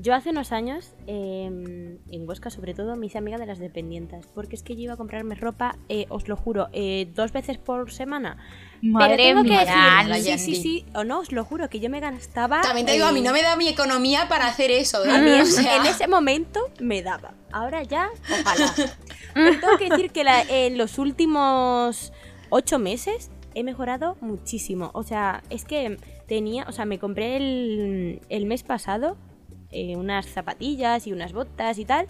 Yo 0.01 0.15
hace 0.15 0.29
unos 0.29 0.53
años, 0.53 0.93
eh, 1.07 1.45
en 2.09 2.27
Huesca 2.29 2.49
sobre 2.49 2.73
todo, 2.73 2.95
me 2.95 3.07
hice 3.07 3.17
amiga 3.17 3.37
de 3.37 3.45
las 3.45 3.59
dependientes. 3.59 4.27
Porque 4.33 4.55
es 4.55 4.63
que 4.63 4.75
yo 4.75 4.83
iba 4.83 4.93
a 4.93 4.97
comprarme 4.97 5.35
ropa, 5.35 5.75
eh, 5.89 6.05
os 6.07 6.27
lo 6.29 6.37
juro, 6.37 6.69
eh, 6.71 7.11
dos 7.13 7.33
veces 7.33 7.57
por 7.57 7.91
semana. 7.91 8.37
Madre 8.81 9.17
Pero 9.17 9.23
tengo 9.29 9.43
que 9.43 9.49
mía, 9.49 10.05
decir, 10.07 10.39
sí, 10.39 10.55
sí, 10.55 10.61
sí, 10.61 10.85
o 10.95 11.03
no, 11.03 11.19
os 11.19 11.33
lo 11.33 11.43
juro, 11.43 11.69
que 11.69 11.81
yo 11.81 11.89
me 11.89 11.99
gastaba... 11.99 12.61
También 12.61 12.85
te 12.85 12.93
digo, 12.93 13.05
a 13.07 13.11
mí 13.11 13.19
no 13.19 13.33
me 13.33 13.41
da 13.41 13.57
mi 13.57 13.67
economía 13.67 14.27
para 14.29 14.47
hacer 14.47 14.71
eso. 14.71 15.03
¿eh? 15.05 15.11
A 15.11 15.17
mí 15.21 15.29
O 15.31 15.35
en, 15.39 15.45
sea, 15.45 15.75
en 15.77 15.85
ese 15.85 16.07
momento 16.07 16.61
me 16.79 17.01
daba. 17.01 17.33
Ahora 17.51 17.83
ya, 17.83 18.09
ojalá. 18.41 18.73
Pero 19.33 19.59
tengo 19.59 19.77
que 19.77 19.89
decir 19.89 20.11
que 20.11 20.23
la- 20.23 20.43
en 20.43 20.77
los 20.77 20.97
últimos 20.97 22.13
ocho 22.49 22.79
meses 22.79 23.31
he 23.53 23.63
mejorado 23.63 24.15
muchísimo. 24.21 24.91
O 24.93 25.03
sea, 25.03 25.43
es 25.49 25.65
que 25.65 25.97
tenía, 26.27 26.65
o 26.69 26.71
sea, 26.71 26.85
me 26.85 26.99
compré 26.99 27.35
el, 27.37 28.21
el 28.29 28.45
mes 28.45 28.63
pasado 28.63 29.17
eh, 29.71 29.95
unas 29.95 30.25
zapatillas 30.25 31.07
y 31.07 31.13
unas 31.13 31.33
botas 31.33 31.77
y 31.77 31.85
tal. 31.85 32.07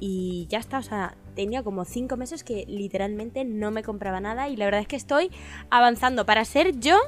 Y 0.00 0.46
ya 0.48 0.58
está, 0.58 0.78
o 0.78 0.82
sea, 0.82 1.16
tenía 1.34 1.62
como 1.62 1.84
cinco 1.84 2.16
meses 2.16 2.44
que 2.44 2.64
literalmente 2.66 3.44
no 3.44 3.70
me 3.70 3.82
compraba 3.82 4.20
nada. 4.20 4.48
Y 4.48 4.56
la 4.56 4.66
verdad 4.66 4.80
es 4.80 4.88
que 4.88 4.96
estoy 4.96 5.30
avanzando. 5.70 6.26
Para 6.26 6.44
ser 6.44 6.78
yo, 6.78 6.98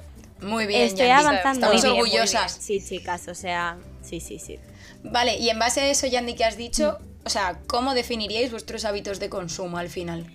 Muy 0.41 0.67
bien, 0.67 0.83
estoy 0.83 1.09
avanzando. 1.09 1.67
Estamos 1.67 1.83
bien, 1.83 1.95
orgullosas. 1.95 2.53
Sí, 2.53 2.83
chicas, 2.85 3.29
o 3.29 3.35
sea, 3.35 3.79
sí, 4.03 4.21
sí, 4.21 4.39
sí. 4.39 4.59
Vale, 5.03 5.37
y 5.39 5.49
en 5.51 5.59
base 5.59 5.81
a 5.81 5.91
eso, 5.91 6.07
Yandy, 6.07 6.35
que 6.35 6.45
has 6.45 6.57
dicho, 6.57 6.99
o 7.25 7.29
sea, 7.29 7.61
¿cómo 7.67 7.95
definiríais 7.95 8.51
vuestros 8.51 8.85
hábitos 8.85 9.21
de 9.21 9.29
consumo 9.29 9.79
al 9.79 9.89
final? 9.89 10.27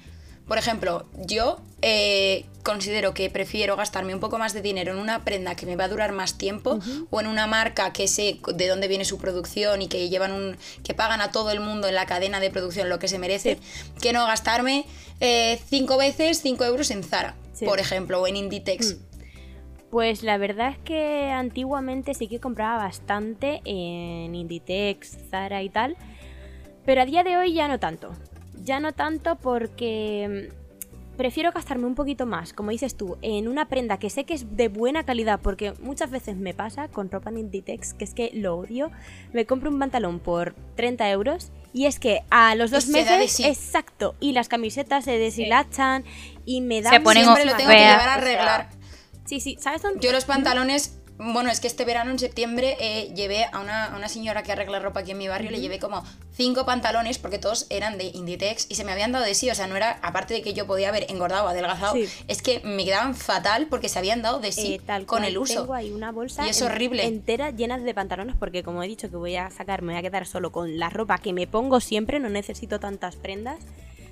Por 0.51 0.57
ejemplo, 0.57 1.05
yo 1.15 1.61
eh, 1.81 2.43
considero 2.61 3.13
que 3.13 3.29
prefiero 3.29 3.77
gastarme 3.77 4.13
un 4.13 4.19
poco 4.19 4.37
más 4.37 4.51
de 4.51 4.61
dinero 4.61 4.91
en 4.91 4.99
una 4.99 5.23
prenda 5.23 5.55
que 5.55 5.65
me 5.65 5.77
va 5.77 5.85
a 5.85 5.87
durar 5.87 6.11
más 6.11 6.37
tiempo 6.37 6.77
o 7.09 7.21
en 7.21 7.27
una 7.27 7.47
marca 7.47 7.93
que 7.93 8.09
sé 8.09 8.37
de 8.53 8.67
dónde 8.67 8.89
viene 8.89 9.05
su 9.05 9.17
producción 9.17 9.81
y 9.81 9.87
que 9.87 10.09
llevan 10.09 10.33
un 10.33 10.57
que 10.83 10.93
pagan 10.93 11.21
a 11.21 11.31
todo 11.31 11.51
el 11.51 11.61
mundo 11.61 11.87
en 11.87 11.95
la 11.95 12.05
cadena 12.05 12.41
de 12.41 12.49
producción 12.49 12.89
lo 12.89 12.99
que 12.99 13.07
se 13.07 13.17
merece, 13.17 13.59
que 14.01 14.11
no 14.11 14.27
gastarme 14.27 14.83
eh, 15.21 15.57
cinco 15.69 15.95
veces 15.95 16.41
5 16.41 16.65
euros 16.65 16.91
en 16.91 17.05
Zara, 17.05 17.33
Sí. 17.53 17.63
por 17.63 17.79
ejemplo, 17.79 18.21
o 18.21 18.27
en 18.27 18.35
Inditex. 18.35 18.97
Pues 19.89 20.21
la 20.21 20.37
verdad 20.37 20.71
es 20.71 20.79
que 20.79 21.31
antiguamente 21.31 22.13
sí 22.13 22.27
que 22.27 22.41
compraba 22.41 22.75
bastante 22.83 23.61
en 23.63 24.35
Inditex, 24.35 25.17
Zara 25.29 25.63
y 25.63 25.69
tal, 25.69 25.95
pero 26.85 27.03
a 27.03 27.05
día 27.05 27.23
de 27.23 27.37
hoy 27.37 27.53
ya 27.53 27.69
no 27.69 27.79
tanto. 27.79 28.11
Ya 28.63 28.79
no 28.79 28.93
tanto 28.93 29.37
porque 29.37 30.49
mm, 30.49 31.17
prefiero 31.17 31.51
gastarme 31.51 31.85
un 31.85 31.95
poquito 31.95 32.25
más, 32.25 32.53
como 32.53 32.71
dices 32.71 32.95
tú, 32.95 33.17
en 33.21 33.47
una 33.47 33.67
prenda 33.67 33.99
que 33.99 34.09
sé 34.09 34.23
que 34.23 34.33
es 34.33 34.55
de 34.55 34.69
buena 34.69 35.03
calidad, 35.03 35.39
porque 35.39 35.73
muchas 35.81 36.09
veces 36.09 36.35
me 36.35 36.53
pasa 36.53 36.87
con 36.87 37.11
ropa 37.11 37.29
en 37.29 37.37
Inditex, 37.37 37.93
que 37.93 38.03
es 38.03 38.13
que 38.13 38.31
lo 38.33 38.55
odio. 38.55 38.91
Me 39.33 39.45
compro 39.45 39.69
un 39.69 39.79
pantalón 39.79 40.19
por 40.19 40.55
30 40.75 41.09
euros 41.11 41.51
y 41.73 41.85
es 41.85 41.99
que 41.99 42.23
a 42.29 42.55
los 42.55 42.71
dos 42.71 42.85
se 42.85 42.91
meses, 42.91 43.31
sí. 43.31 43.45
exacto, 43.45 44.15
y 44.19 44.31
las 44.33 44.47
camisetas 44.47 45.05
se 45.05 45.17
deshilachan 45.17 46.03
y 46.45 46.61
me 46.61 46.81
da 46.81 46.89
Se 46.89 46.99
ponen 46.99 47.23
Siempre 47.23 47.45
lo 47.45 47.55
tengo 47.55 47.69
que 47.69 47.77
llevar 47.77 48.09
a 48.09 48.13
arreglar. 48.15 48.69
Sí, 49.25 49.39
sí, 49.39 49.57
¿sabes 49.59 49.81
dónde? 49.81 49.99
Yo 50.01 50.11
los 50.11 50.25
pantalones, 50.25 51.00
bueno, 51.23 51.51
es 51.51 51.59
que 51.59 51.67
este 51.67 51.85
verano 51.85 52.09
en 52.09 52.17
septiembre 52.17 52.75
eh, 52.79 53.13
llevé 53.15 53.45
a 53.51 53.59
una, 53.59 53.85
a 53.93 53.95
una 53.95 54.09
señora 54.09 54.41
que 54.43 54.51
arregla 54.51 54.79
ropa 54.79 55.01
aquí 55.01 55.11
en 55.11 55.19
mi 55.19 55.27
barrio, 55.27 55.51
le 55.51 55.59
llevé 55.61 55.77
como 55.77 56.03
cinco 56.33 56.65
pantalones 56.65 57.19
porque 57.19 57.37
todos 57.37 57.67
eran 57.69 57.97
de 57.99 58.05
Inditex 58.05 58.65
y 58.69 58.75
se 58.75 58.83
me 58.83 58.91
habían 58.91 59.11
dado 59.11 59.23
de 59.25 59.35
sí, 59.35 59.49
o 59.49 59.55
sea, 59.55 59.67
no 59.67 59.75
era, 59.75 59.99
aparte 60.01 60.33
de 60.33 60.41
que 60.41 60.53
yo 60.53 60.65
podía 60.65 60.89
haber 60.89 61.05
engordado 61.11 61.45
o 61.45 61.47
adelgazado, 61.47 61.93
Sí. 61.93 62.07
es 62.27 62.41
que 62.41 62.59
me 62.61 62.83
quedaban 62.85 63.13
fatal 63.15 63.67
porque 63.69 63.87
se 63.87 63.99
habían 63.99 64.21
dado 64.23 64.39
de 64.39 64.51
sí 64.51 64.75
Eh, 64.75 64.81
tal 64.85 65.05
con 65.05 65.19
cual. 65.19 65.29
el 65.29 65.37
uso. 65.37 65.61
Tengo 65.61 65.73
ahí 65.75 65.91
una 65.91 66.11
bolsa 66.11 66.47
Y 66.47 66.49
es 66.49 66.61
horrible. 66.63 67.05
entera 67.05 67.51
llena 67.51 67.77
de 67.77 67.93
pantalones 67.93 68.35
porque 68.39 68.63
como 68.63 68.81
he 68.81 68.87
dicho 68.87 69.09
que 69.09 69.15
voy 69.17 69.35
a 69.35 69.51
sacar, 69.51 69.83
me 69.83 69.93
voy 69.93 69.99
a 69.99 70.01
quedar 70.01 70.25
solo 70.25 70.51
con 70.51 70.79
la 70.79 70.89
ropa 70.89 71.19
que 71.19 71.33
me 71.33 71.45
pongo 71.45 71.79
siempre, 71.81 72.19
no 72.19 72.29
necesito 72.29 72.79
tantas 72.79 73.15
prendas. 73.15 73.59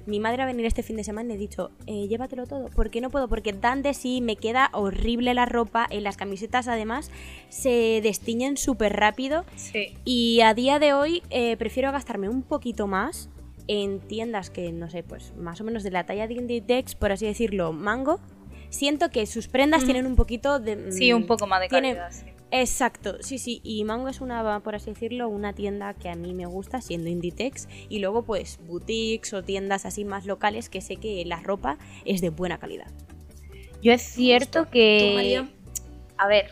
Mi 0.09 0.19
madre 0.19 0.37
va 0.37 0.43
a 0.43 0.47
venir 0.47 0.65
este 0.65 0.83
fin 0.83 0.95
de 0.95 1.03
semana 1.03 1.25
y 1.25 1.27
le 1.29 1.33
he 1.35 1.37
dicho, 1.37 1.71
eh, 1.85 2.07
llévatelo 2.07 2.47
todo. 2.47 2.69
¿Por 2.69 2.89
qué 2.89 2.99
no 2.99 3.09
puedo? 3.09 3.27
Porque 3.27 3.53
dan 3.53 3.83
de 3.83 3.93
sí, 3.93 4.21
me 4.21 4.35
queda 4.35 4.69
horrible 4.73 5.33
la 5.33 5.45
ropa. 5.45 5.85
En 5.89 6.03
las 6.03 6.17
camisetas 6.17 6.67
además 6.67 7.11
se 7.49 7.99
destiñen 8.01 8.57
súper 8.57 8.93
rápido. 8.93 9.45
Sí. 9.55 9.95
Y 10.05 10.41
a 10.41 10.53
día 10.53 10.79
de 10.79 10.93
hoy 10.93 11.21
eh, 11.29 11.55
prefiero 11.57 11.91
gastarme 11.91 12.27
un 12.27 12.41
poquito 12.41 12.87
más 12.87 13.29
en 13.67 13.99
tiendas 13.99 14.49
que, 14.49 14.71
no 14.71 14.89
sé, 14.89 15.03
pues 15.03 15.33
más 15.37 15.61
o 15.61 15.63
menos 15.63 15.83
de 15.83 15.91
la 15.91 16.05
talla 16.05 16.27
de 16.27 16.33
Inditex, 16.33 16.95
por 16.95 17.11
así 17.11 17.27
decirlo, 17.27 17.71
mango, 17.71 18.19
siento 18.69 19.11
que 19.11 19.27
sus 19.27 19.47
prendas 19.47 19.85
tienen 19.85 20.07
un 20.07 20.15
poquito 20.15 20.59
de... 20.59 20.91
Sí, 20.91 21.13
un 21.13 21.27
poco 21.27 21.45
más 21.45 21.61
de 21.61 21.67
calidad. 21.67 22.11
sí. 22.11 22.25
Exacto, 22.51 23.17
sí, 23.21 23.37
sí. 23.37 23.61
Y 23.63 23.83
Mango 23.83 24.07
es 24.07 24.21
una, 24.21 24.59
por 24.61 24.75
así 24.75 24.91
decirlo, 24.91 25.29
una 25.29 25.53
tienda 25.53 25.93
que 25.93 26.09
a 26.09 26.15
mí 26.15 26.33
me 26.33 26.45
gusta, 26.45 26.81
siendo 26.81 27.09
Inditex. 27.09 27.67
Y 27.89 27.99
luego, 27.99 28.23
pues, 28.23 28.59
boutiques 28.65 29.33
o 29.33 29.43
tiendas 29.43 29.85
así 29.85 30.03
más 30.03 30.25
locales 30.25 30.69
que 30.69 30.81
sé 30.81 30.95
que 30.95 31.23
la 31.25 31.41
ropa 31.41 31.77
es 32.05 32.21
de 32.21 32.29
buena 32.29 32.57
calidad. 32.57 32.91
Yo 33.81 33.93
es 33.93 34.01
cierto 34.01 34.69
que. 34.69 34.97
¿Tú, 34.99 35.15
María? 35.15 35.49
A 36.17 36.27
ver, 36.27 36.51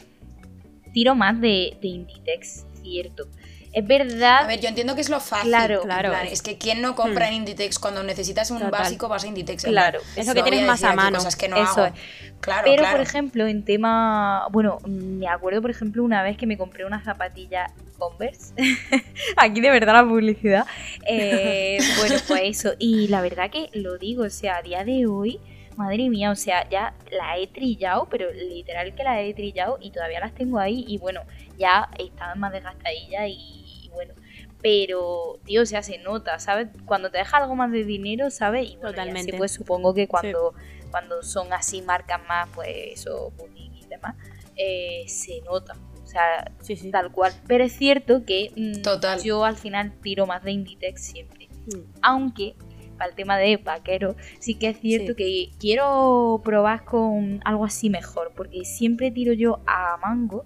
tiro 0.94 1.16
más 1.16 1.42
de, 1.42 1.78
de 1.82 1.88
Inditex, 1.88 2.66
cierto. 2.82 3.28
Es 3.74 3.86
verdad. 3.86 4.44
A 4.44 4.48
ver, 4.48 4.60
yo 4.60 4.70
entiendo 4.70 4.96
que 4.96 5.02
es 5.02 5.10
lo 5.10 5.20
fácil. 5.20 5.50
Claro, 5.50 5.82
claro. 5.82 6.14
Es 6.14 6.42
que 6.42 6.58
¿quién 6.58 6.82
no 6.82 6.96
compra 6.96 7.28
en 7.28 7.36
Inditex 7.36 7.80
cuando 7.80 8.02
necesitas 8.04 8.50
un 8.52 8.58
Total. 8.60 8.72
básico 8.72 9.08
vas 9.08 9.24
a 9.24 9.28
Inditex? 9.28 9.66
en 9.66 9.72
Claro, 9.72 10.00
plan, 10.00 10.12
eso 10.16 10.34
que 10.34 10.40
no 10.40 10.46
tienes 10.46 10.66
más 10.68 10.84
a 10.84 10.94
mano. 10.94 11.18
Cosas 11.18 11.36
que 11.36 11.48
no 11.48 11.58
Eso 11.58 11.84
hago. 11.84 11.96
es. 11.96 12.02
Claro, 12.40 12.62
Pero, 12.66 12.82
claro. 12.84 12.98
por 12.98 13.06
ejemplo, 13.06 13.48
en 13.48 13.64
tema. 13.66 14.48
Bueno, 14.52 14.80
me 14.88 15.28
acuerdo, 15.28 15.62
por 15.62 15.72
ejemplo, 15.72 16.04
una 16.04 16.24
vez 16.24 16.38
que 16.38 16.46
me 16.48 16.58
compré 16.58 16.86
una 16.86 17.04
zapatilla 17.04 17.72
Converse. 17.98 18.54
Aquí 19.38 19.60
de 19.60 19.72
verdad 19.72 19.94
la 19.94 20.04
publicidad. 20.08 20.66
Eh, 21.08 21.80
bueno, 22.00 22.16
pues 22.28 22.42
eso. 22.44 22.74
Y 22.78 23.08
la 23.08 23.22
verdad 23.22 23.50
que 23.50 23.70
lo 23.74 23.98
digo, 23.98 24.24
o 24.24 24.30
sea, 24.30 24.58
a 24.58 24.62
día 24.62 24.84
de 24.84 25.08
hoy, 25.08 25.40
madre 25.78 26.10
mía, 26.10 26.32
o 26.32 26.36
sea, 26.36 26.68
ya 26.70 26.96
la 27.12 27.38
he 27.38 27.48
trillado, 27.48 28.08
pero 28.10 28.32
literal 28.32 28.94
que 28.96 29.04
la 29.04 29.22
he 29.22 29.34
trillado 29.34 29.78
y 29.80 29.92
todavía 29.92 30.20
las 30.20 30.34
tengo 30.34 30.60
ahí. 30.60 30.84
Y 30.88 30.98
bueno, 30.98 31.22
ya 31.58 31.90
estaban 32.00 32.40
más 32.40 32.52
desgastadillas 32.52 33.28
y, 33.28 33.84
y 33.86 33.90
bueno. 33.90 34.14
Pero, 34.62 35.40
tío, 35.46 35.62
o 35.62 35.66
sea, 35.66 35.84
se 35.84 36.00
nota, 36.00 36.40
¿sabes? 36.40 36.68
Cuando 36.86 37.12
te 37.12 37.20
deja 37.20 37.38
algo 37.38 37.56
más 37.56 37.72
de 37.72 37.84
dinero, 37.84 38.32
¿sabes? 38.32 38.68
Y 38.70 38.76
bueno, 38.78 38.90
Totalmente. 38.90 39.38
pues 39.38 39.52
supongo 39.52 39.94
que 39.94 40.08
cuando, 40.08 40.56
cuando 40.90 41.22
son 41.22 41.54
así 41.54 41.82
marcas 41.84 42.20
más, 42.28 42.50
pues 42.56 42.68
eso, 42.94 43.32
y 43.56 43.86
demás, 43.88 44.16
eh, 44.56 45.04
se 45.08 45.42
nota. 45.42 45.74
O 46.04 46.08
sea, 46.08 46.52
Sí, 46.62 46.76
sí. 46.76 46.90
tal 46.90 47.12
cual. 47.12 47.34
Pero 47.48 47.66
es 47.66 47.74
cierto 47.74 48.26
que 48.26 48.52
mm, 48.56 48.82
Total. 48.82 49.22
yo 49.22 49.46
al 49.46 49.58
final 49.58 49.94
tiro 50.02 50.26
más 50.26 50.44
de 50.44 50.52
Inditex 50.54 51.02
siempre. 51.06 51.50
Mm. 51.68 51.82
Aunque, 52.02 52.56
para 52.98 53.10
el 53.10 53.16
tema 53.16 53.38
de 53.38 53.58
vaquero, 53.58 54.16
sí 54.40 54.56
que 54.56 54.70
es 54.70 54.80
cierto 54.80 55.14
Sí. 55.14 55.16
que 55.16 55.50
quiero 55.60 56.42
probar 56.44 56.84
con 56.86 57.40
algo 57.46 57.66
así 57.66 57.90
mejor. 57.90 58.32
Porque 58.36 58.66
siempre 58.66 59.12
tiro 59.12 59.34
yo 59.34 59.60
a 59.68 59.98
mango. 60.02 60.46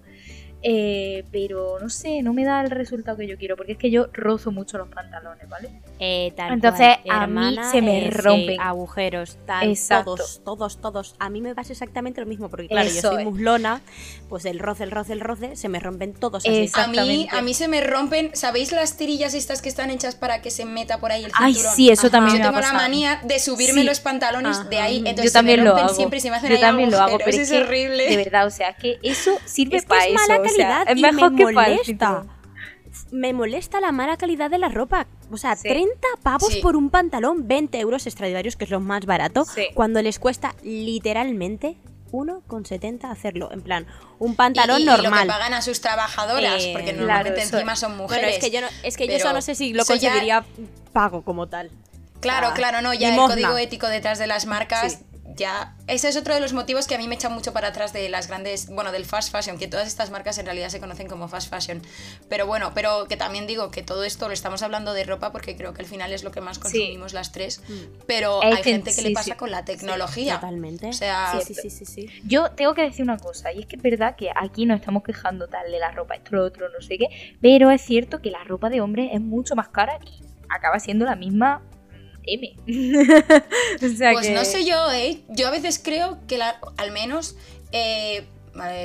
Eh, 0.62 1.24
pero 1.32 1.78
no 1.80 1.88
sé, 1.90 2.22
no 2.22 2.32
me 2.32 2.44
da 2.44 2.60
el 2.62 2.70
resultado 2.70 3.16
que 3.18 3.26
yo 3.26 3.36
quiero. 3.36 3.56
Porque 3.56 3.72
es 3.72 3.78
que 3.78 3.90
yo 3.90 4.08
rozo 4.12 4.50
mucho 4.52 4.78
los 4.78 4.88
pantalones, 4.88 5.48
¿vale? 5.48 5.70
Eh, 5.98 6.32
tal 6.36 6.52
Entonces, 6.52 6.96
cual, 7.04 7.16
a 7.22 7.26
mí 7.26 7.32
hermana, 7.32 7.70
se 7.70 7.82
me 7.82 8.06
eh, 8.06 8.10
sí, 8.12 8.18
rompen. 8.18 8.60
agujeros, 8.60 9.36
tal, 9.46 9.68
Exacto. 9.68 10.14
todos, 10.16 10.40
todos, 10.44 10.80
todos. 10.80 11.14
A 11.18 11.28
mí 11.30 11.40
me 11.40 11.54
pasa 11.54 11.72
exactamente 11.72 12.20
lo 12.20 12.26
mismo, 12.26 12.48
porque 12.48 12.68
claro, 12.68 12.88
Eso 12.88 12.96
yo 13.02 13.08
soy 13.10 13.18
es. 13.22 13.24
muslona, 13.28 13.80
pues 14.28 14.44
el 14.44 14.58
roce, 14.58 14.84
el 14.84 14.90
roce, 14.90 15.12
el 15.12 15.20
roce, 15.20 15.56
se 15.56 15.68
me 15.68 15.78
rompen 15.80 16.12
todos 16.14 16.44
así. 16.46 16.70
A 16.74 16.86
mí, 16.88 17.28
a 17.30 17.40
mí 17.42 17.54
se 17.54 17.68
me 17.68 17.80
rompen, 17.80 18.30
¿sabéis 18.34 18.72
las 18.72 18.96
tirillas 18.96 19.34
estas 19.34 19.62
que 19.62 19.68
están 19.68 19.90
hechas 19.90 20.14
para 20.16 20.42
que 20.42 20.50
se 20.50 20.64
meta 20.64 20.98
por 20.98 21.12
ahí 21.12 21.24
el 21.24 21.32
Ay, 21.34 21.54
cinturón? 21.54 21.76
sí, 21.76 21.90
eso 21.90 22.02
Ajá. 22.08 22.10
también 22.10 22.36
Yo 22.38 22.42
me 22.42 22.48
ha 22.48 22.50
tengo 22.50 22.60
la 22.60 22.72
manía 22.72 23.20
de 23.24 23.38
subirme 23.38 23.80
Sí. 23.82 23.86
los 23.86 24.00
pantalones 24.00 24.68
de 24.70 24.76
Ajá. 24.78 24.86
ahí, 24.86 25.00
Yo 25.02 25.06
entonces 25.08 25.32
yo 25.32 25.38
también 25.38 25.58
se 25.58 25.62
me 25.62 25.64
lo 25.64 25.70
rompen 25.72 25.86
hago. 25.86 25.94
siempre 25.96 26.18
y 26.18 26.20
se 26.20 26.30
me 26.30 26.36
hacen 26.36 26.48
yo 26.50 26.54
ahí 26.56 26.60
también 26.60 26.90
lo 26.90 26.96
hago, 26.98 27.08
agujeros, 27.10 27.24
pero 27.30 27.42
es, 27.42 27.50
es 27.50 27.58
que, 27.58 27.64
horrible. 27.64 28.08
De 28.08 28.16
verdad, 28.16 28.46
o 28.46 28.50
sea, 28.50 28.70
es 28.70 28.76
que 28.76 28.98
eso 29.02 29.30
sirve 29.44 29.76
Es 29.76 29.82
que 29.84 29.88
para 29.88 30.04
es 30.06 30.14
eso. 30.14 30.14
mala 30.28 30.42
o 30.52 30.56
sea, 30.56 30.68
calidad 30.84 30.88
es 30.92 30.98
y 30.98 31.02
mejor 31.02 31.30
me 31.32 31.36
que 31.38 31.44
molesta. 31.52 32.24
Me 33.10 33.32
molesta 33.32 33.80
la 33.80 33.90
mala 33.92 34.16
calidad 34.18 34.50
de 34.50 34.58
la 34.58 34.68
ropa. 34.68 35.06
O 35.30 35.36
sea, 35.38 35.56
Sí. 35.56 35.68
30 35.68 36.08
pavos 36.22 36.52
Sí. 36.52 36.60
por 36.60 36.76
un 36.76 36.90
pantalón, 36.90 37.48
20 37.48 37.80
euros 37.80 38.06
extradivarios, 38.06 38.56
que 38.56 38.64
es 38.64 38.70
lo 38.70 38.80
más 38.80 39.06
barato, 39.06 39.44
Sí. 39.46 39.68
cuando 39.74 40.02
les 40.02 40.18
cuesta 40.18 40.54
literalmente 40.62 41.76
1,70 42.10 43.10
hacerlo. 43.10 43.50
En 43.52 43.62
plan, 43.62 43.86
un 44.18 44.34
pantalón 44.36 44.80
y, 44.80 44.82
y 44.82 44.86
lo 44.86 44.96
que 44.96 45.02
normal. 45.02 45.26
pagan 45.26 45.54
a 45.54 45.62
sus 45.62 45.80
trabajadoras, 45.80 46.62
Eh, 46.62 46.70
porque 46.74 46.92
claro, 46.92 46.98
normalmente 47.06 47.40
eso 47.42 47.56
encima 47.56 47.76
son 47.76 47.96
mujeres. 47.96 48.24
Bueno, 48.24 48.36
es 48.36 48.44
que 48.44 48.50
yo 48.50 48.60
no, 48.60 48.66
es 48.82 48.96
que 48.98 49.06
yo 49.06 49.14
eso 49.14 49.32
no 49.32 49.40
sé 49.40 49.54
si 49.54 49.72
lo 49.72 49.82
ya- 49.84 49.86
consideraría 49.86 50.44
pago 50.92 51.22
como 51.22 51.46
tal. 51.48 51.70
Claro, 52.20 52.50
claro, 52.54 52.82
no, 52.82 52.92
ya 52.94 53.14
el 53.14 53.16
código 53.20 53.56
ético 53.56 53.88
detrás 53.88 54.18
de 54.18 54.26
las 54.26 54.44
marcas, 54.46 54.92
Sí. 54.92 54.98
Ya. 55.36 55.74
Ese 55.86 56.08
es 56.08 56.16
otro 56.16 56.34
de 56.34 56.40
los 56.40 56.52
motivos 56.52 56.86
que 56.86 56.94
a 56.94 56.98
mí 56.98 57.08
me 57.08 57.14
echa 57.14 57.28
mucho 57.28 57.52
para 57.52 57.68
atrás 57.68 57.92
de 57.92 58.08
las 58.08 58.28
grandes, 58.28 58.68
bueno, 58.68 58.92
del 58.92 59.04
fast 59.04 59.32
fashion, 59.32 59.58
que 59.58 59.68
todas 59.68 59.86
estas 59.86 60.10
marcas 60.10 60.38
en 60.38 60.46
realidad 60.46 60.68
se 60.68 60.80
conocen 60.80 61.08
como 61.08 61.28
fast 61.28 61.50
fashion. 61.50 61.82
Pero 62.28 62.46
bueno, 62.46 62.72
pero 62.74 63.06
que 63.08 63.16
también 63.16 63.46
digo 63.46 63.70
que 63.70 63.82
todo 63.82 64.04
esto 64.04 64.28
lo 64.28 64.34
estamos 64.34 64.62
hablando 64.62 64.92
de 64.92 65.04
ropa 65.04 65.32
porque 65.32 65.56
creo 65.56 65.74
que 65.74 65.82
al 65.82 65.88
final 65.88 66.12
es 66.12 66.24
lo 66.24 66.30
que 66.30 66.40
más 66.40 66.58
consumimos 66.58 67.12
las 67.12 67.32
tres. 67.32 67.62
Pero 68.06 68.42
Es 68.42 68.56
hay 68.56 68.62
gente 68.62 68.94
que 68.94 69.02
le 69.02 69.10
pasa 69.12 69.32
sí. 69.32 69.36
con 69.38 69.50
la 69.50 69.64
tecnología. 69.64 70.34
Totalmente. 70.34 70.88
O 70.88 70.92
sea, 70.92 71.38
sí, 71.40 71.54
sí, 71.54 71.68
sí, 71.68 71.70
sí, 71.70 71.84
sí. 71.84 72.10
Yo 72.24 72.50
tengo 72.52 72.74
que 72.74 72.82
decir 72.82 73.02
una 73.02 73.18
cosa, 73.18 73.52
y 73.52 73.60
es 73.60 73.66
que 73.66 73.76
es 73.76 73.82
verdad 73.82 74.16
que 74.16 74.30
aquí 74.34 74.66
nos 74.66 74.80
estamos 74.80 75.02
quejando 75.02 75.48
tal 75.48 75.70
de 75.70 75.78
la 75.78 75.90
ropa, 75.90 76.14
esto, 76.14 76.36
lo 76.36 76.44
otro, 76.44 76.68
no 76.68 76.80
sé 76.80 76.98
qué, 76.98 77.36
pero 77.40 77.70
es 77.70 77.82
cierto 77.82 78.20
que 78.20 78.30
la 78.30 78.44
ropa 78.44 78.70
de 78.70 78.80
hombre 78.80 79.10
es 79.12 79.20
mucho 79.20 79.56
más 79.56 79.68
cara 79.68 79.98
y 80.04 80.22
acaba 80.48 80.78
siendo 80.78 81.04
la 81.04 81.16
misma 81.16 81.58
mm, 81.58 81.71
M. 82.24 82.54
o 83.82 83.96
sea 83.96 84.12
Pues 84.12 84.26
que- 84.26 84.34
no 84.34 84.44
sé 84.44 84.64
yo, 84.64 84.90
¿eh? 84.92 85.20
Yo 85.28 85.48
a 85.48 85.50
veces 85.50 85.80
creo 85.82 86.18
que 86.26 86.38
la- 86.38 86.58
al 86.76 86.90
menos, 86.92 87.36
eh, 87.72 88.26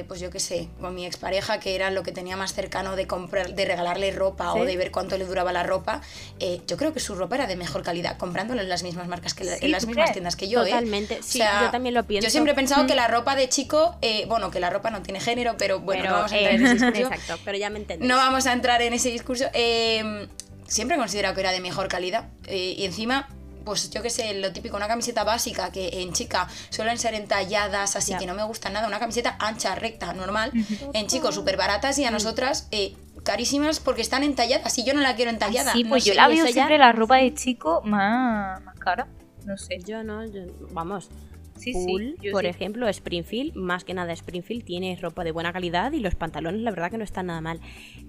pues 0.08 0.22
yo 0.22 0.30
qué 0.32 0.40
sé, 0.40 0.70
con 0.80 0.96
mi 0.96 1.06
expareja, 1.06 1.60
que 1.60 1.76
era 1.76 1.92
lo 1.92 2.02
que 2.02 2.14
tenía 2.14 2.38
más 2.38 2.54
cercano 2.54 2.96
de 2.96 3.06
comprar, 3.06 3.54
de 3.54 3.66
regalarle 3.66 4.12
ropa 4.12 4.54
¿Sí? 4.54 4.60
o 4.62 4.64
de 4.66 4.78
ver 4.78 4.92
cuánto 4.92 5.18
le 5.18 5.26
duraba 5.26 5.52
la 5.52 5.64
ropa, 5.64 6.02
eh, 6.40 6.62
yo 6.68 6.78
creo 6.78 6.94
que 6.94 7.02
su 7.02 7.16
ropa 7.16 7.36
era 7.36 7.48
de 7.48 7.58
mejor 7.58 7.84
calidad, 7.84 8.18
comprándolo 8.18 8.62
en 8.62 8.70
las 8.70 8.84
mismas 8.84 9.10
marcas 9.10 9.34
que 9.34 9.44
la- 9.44 9.58
Sí, 9.58 9.66
en 9.66 9.72
las 9.72 9.82
¿tú 9.82 9.88
mismas 9.88 10.06
crees? 10.06 10.14
tiendas 10.14 10.36
que 10.38 10.48
yo, 10.48 10.62
¿eh? 10.64 10.70
Totalmente. 10.70 11.20
O 11.20 11.24
Sí, 11.24 11.40
sea, 11.40 11.64
yo 11.66 11.72
también 11.72 11.96
lo 11.96 12.06
pienso. 12.06 12.26
Yo 12.26 12.32
siempre 12.32 12.54
he 12.54 12.56
pensado 12.56 12.88
que 12.88 12.96
la 12.96 13.10
ropa 13.10 13.36
de 13.36 13.50
chico, 13.50 13.98
eh, 14.02 14.26
bueno, 14.30 14.52
que 14.52 14.62
la 14.62 14.70
ropa 14.70 14.90
no 14.90 15.02
tiene 15.02 15.20
género, 15.20 15.56
pero 15.58 15.82
bueno, 15.82 16.04
Pero, 16.04 16.12
no 16.14 16.18
vamos 16.22 16.32
a 16.32 16.38
eh, 16.38 16.40
entrar 16.40 16.56
en 16.56 16.66
ese 16.66 16.74
discurso. 16.86 17.14
Exacto, 17.14 17.42
pero 17.44 17.58
ya 17.58 17.70
me 17.70 17.80
entendéis. 17.80 18.08
No 18.10 18.16
vamos 18.16 18.48
a 18.48 18.54
entrar 18.54 18.82
en 18.82 18.94
ese 18.94 19.10
discurso. 19.12 19.46
Eh, 19.54 20.28
siempre 20.68 20.96
he 20.96 21.00
considerado 21.00 21.34
que 21.36 21.42
era 21.42 21.52
de 21.52 21.60
mejor 21.62 21.88
calidad. 21.88 22.26
Eh, 22.46 22.76
y 22.78 22.86
encima, 22.86 23.28
pues 23.66 23.90
yo 23.90 24.02
qué 24.02 24.10
sé, 24.10 24.34
lo 24.40 24.52
típico, 24.54 24.78
una 24.78 24.88
camiseta 24.88 25.24
básica 25.24 25.72
que 25.72 26.02
en 26.02 26.14
chica 26.14 26.48
suelen 26.70 26.98
ser 26.98 27.14
entalladas, 27.16 27.96
así 27.96 28.14
que 28.18 28.26
no 28.26 28.34
me 28.34 28.44
gusta 28.44 28.70
nada. 28.70 28.88
Una 28.88 29.00
camiseta 29.00 29.36
ancha, 29.40 29.76
recta, 29.76 30.14
normal. 30.14 30.52
en 30.94 31.08
chicos, 31.08 31.36
súper 31.36 31.58
baratas 31.58 31.98
y 32.00 32.06
a 32.06 32.12
nosotras 32.12 32.68
eh, 32.72 32.96
carísimas 33.24 33.80
porque 33.80 34.02
están 34.02 34.24
entalladas. 34.24 34.78
Y 34.78 34.86
yo 34.86 34.94
no 34.94 35.02
la 35.02 35.16
quiero 35.16 35.32
entallada. 35.32 35.74
Sí, 35.74 35.84
no 35.84 35.90
pues 35.90 36.06
yo 36.06 36.14
sé. 36.14 36.18
la 36.18 36.28
veo 36.28 36.46
ya- 36.46 36.52
siempre 36.52 36.78
la 36.78 36.92
ropa 36.94 37.18
de 37.18 37.34
chico 37.34 37.82
más, 37.84 38.62
más 38.64 38.80
cara. 38.80 39.08
No 39.46 39.58
sé. 39.58 39.80
Yo 39.86 40.04
no, 40.04 40.26
yo- 40.26 40.44
vamos. 40.72 41.10
Sí, 41.58 41.74
sí. 41.74 42.16
por 42.32 42.42
sí. 42.44 42.48
ejemplo, 42.48 42.88
Springfield, 42.88 43.56
más 43.56 43.84
que 43.84 43.94
nada 43.94 44.14
Springfield 44.14 44.64
tiene 44.64 44.96
ropa 45.02 45.24
de 45.24 45.32
buena 45.32 45.52
calidad 45.54 45.92
y 45.92 46.00
los 46.00 46.16
pantalones 46.16 46.62
la 46.62 46.72
verdad 46.72 46.92
que 46.92 46.98
no 46.98 47.04
están 47.04 47.28
nada 47.28 47.42
mal. 47.42 47.60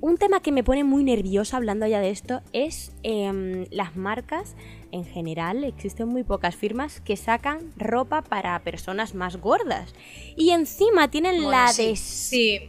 Un 0.01 0.17
tema 0.17 0.41
que 0.41 0.53
me 0.53 0.63
pone 0.65 0.85
muy 0.85 1.05
nerviosa 1.05 1.57
hablando 1.57 1.87
ya 1.87 2.01
de 2.01 2.11
esto 2.11 2.43
es 2.53 2.93
em, 3.03 3.67
las 3.71 3.97
marcas 3.97 4.55
en 4.93 5.05
general, 5.05 5.65
existen 5.65 6.09
muy 6.09 6.23
pocas 6.25 6.57
firmas 6.57 7.01
que 7.01 7.17
sacan 7.17 7.73
ropa 7.77 8.23
para 8.23 8.59
personas 8.61 9.15
más 9.15 9.37
gordas 9.37 9.95
y 10.37 10.51
encima 10.51 11.11
tienen 11.11 11.37
Bueno, 11.37 11.51
la 11.51 11.69
sí. 11.69 11.95
Sí, 11.97 12.61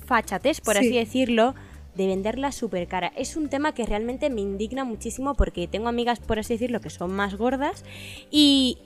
desfachatez, 0.00 0.60
por 0.60 0.74
Sí. 0.74 0.80
así 0.80 0.92
decirlo, 0.96 1.54
de 1.94 2.06
venderla 2.06 2.52
súper 2.52 2.86
cara. 2.86 3.12
Es 3.16 3.36
un 3.36 3.48
tema 3.48 3.74
que 3.74 3.84
realmente 3.84 4.30
me 4.30 4.40
indigna 4.40 4.84
muchísimo 4.84 5.34
porque 5.34 5.66
tengo 5.66 5.88
amigas, 5.88 6.20
por 6.20 6.38
así 6.38 6.54
decirlo, 6.54 6.80
que 6.80 6.90
son 6.90 7.10
más 7.12 7.34
gordas 7.36 7.84
y 8.30 8.78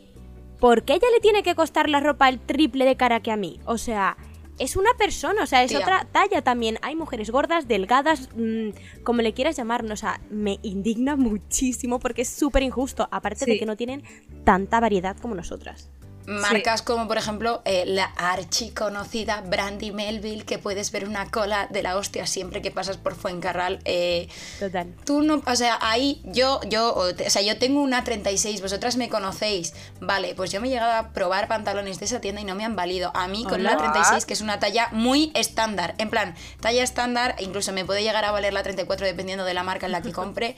¿por 0.63 0.85
qué 0.85 0.93
ella 0.93 1.09
le 1.13 1.19
tiene 1.19 1.43
que 1.43 1.57
costar 1.57 1.89
la 1.89 1.99
ropa 1.99 2.29
el 2.29 2.39
triple 2.39 2.85
de 2.85 2.95
cara 2.95 3.19
que 3.19 3.33
a 3.33 3.37
mí? 3.37 3.59
O 3.65 3.79
sea, 3.79 4.17
es 4.61 4.77
una 4.77 4.91
persona, 4.97 5.43
o 5.43 5.47
sea, 5.47 5.65
es 5.65 5.71
Tía. 5.71 5.81
otra 5.81 6.07
talla 6.13 6.41
también. 6.43 6.79
Hay 6.83 6.95
mujeres 6.95 7.31
gordas, 7.31 7.67
delgadas, 7.67 8.29
mm, 8.37 8.69
como 9.03 9.23
le 9.23 9.33
quieras 9.33 9.57
llamar, 9.57 9.85
o 9.85 9.97
sea, 9.97 10.21
me 10.31 10.61
indigna 10.63 11.17
muchísimo 11.17 11.99
porque 11.99 12.23
es 12.23 12.29
súper 12.29 12.63
injusto, 12.63 13.09
aparte 13.11 13.45
de 13.45 13.59
que 13.59 13.67
no 13.67 13.77
tienen 13.77 14.05
tanta 14.45 14.79
variedad 14.79 15.17
como 15.17 15.35
nosotras. 15.35 15.91
Marcas 16.27 16.83
como, 16.83 17.09
por 17.09 17.19
ejemplo, 17.19 17.63
eh, 17.65 17.85
la 17.87 18.05
archiconocida 18.17 19.41
Brandy 19.43 19.91
Melville, 19.93 20.45
que 20.45 20.59
puedes 20.59 20.93
ver 20.93 21.07
una 21.09 21.31
cola 21.31 21.67
de 21.71 21.83
la 21.83 21.97
hostia 21.97 22.27
siempre 22.27 22.63
que 22.63 22.71
pasas 22.71 22.97
por 22.97 23.15
Fuencarral. 23.15 23.81
Eh, 23.85 24.29
Total. 24.61 24.93
Tú 25.05 25.23
no, 25.23 25.43
o 25.45 25.57
sea, 25.57 25.79
ahí 25.81 26.21
yo, 26.25 26.61
yo, 26.69 26.95
o 26.95 27.31
sea, 27.31 27.43
yo 27.43 27.59
tengo 27.59 27.81
una 27.83 28.05
36, 28.05 28.61
vosotras 28.63 28.97
me 28.97 29.09
conocéis. 29.09 29.75
Vale, 30.01 30.35
pues 30.35 30.51
yo 30.53 30.61
me 30.61 30.69
he 30.69 30.71
llegado 30.71 30.93
a 30.93 31.09
probar 31.13 31.49
pantalones 31.49 31.99
de 31.99 32.07
esa 32.07 32.21
tienda 32.21 32.41
y 32.41 32.45
no 32.45 32.55
me 32.55 32.65
han 32.65 32.77
valido. 32.77 33.11
A 33.15 33.27
mí 33.29 33.45
con 33.45 33.61
Hola. 33.61 33.73
la 33.73 33.77
36, 33.79 34.25
que 34.27 34.35
es 34.35 34.41
una 34.41 34.59
talla 34.59 34.89
muy 34.93 35.33
estándar. 35.35 35.95
En 35.99 36.11
plan, 36.11 36.35
talla 36.61 36.83
estándar, 36.83 37.35
incluso 37.41 37.73
me 37.73 37.85
puede 37.85 38.03
llegar 38.03 38.25
a 38.25 38.31
valer 38.31 38.53
la 38.53 38.63
34 38.63 39.07
dependiendo 39.07 39.45
de 39.45 39.55
la 39.55 39.63
marca 39.63 39.87
en 39.87 39.93
la 39.93 40.03
que 40.03 40.13
compre. 40.13 40.57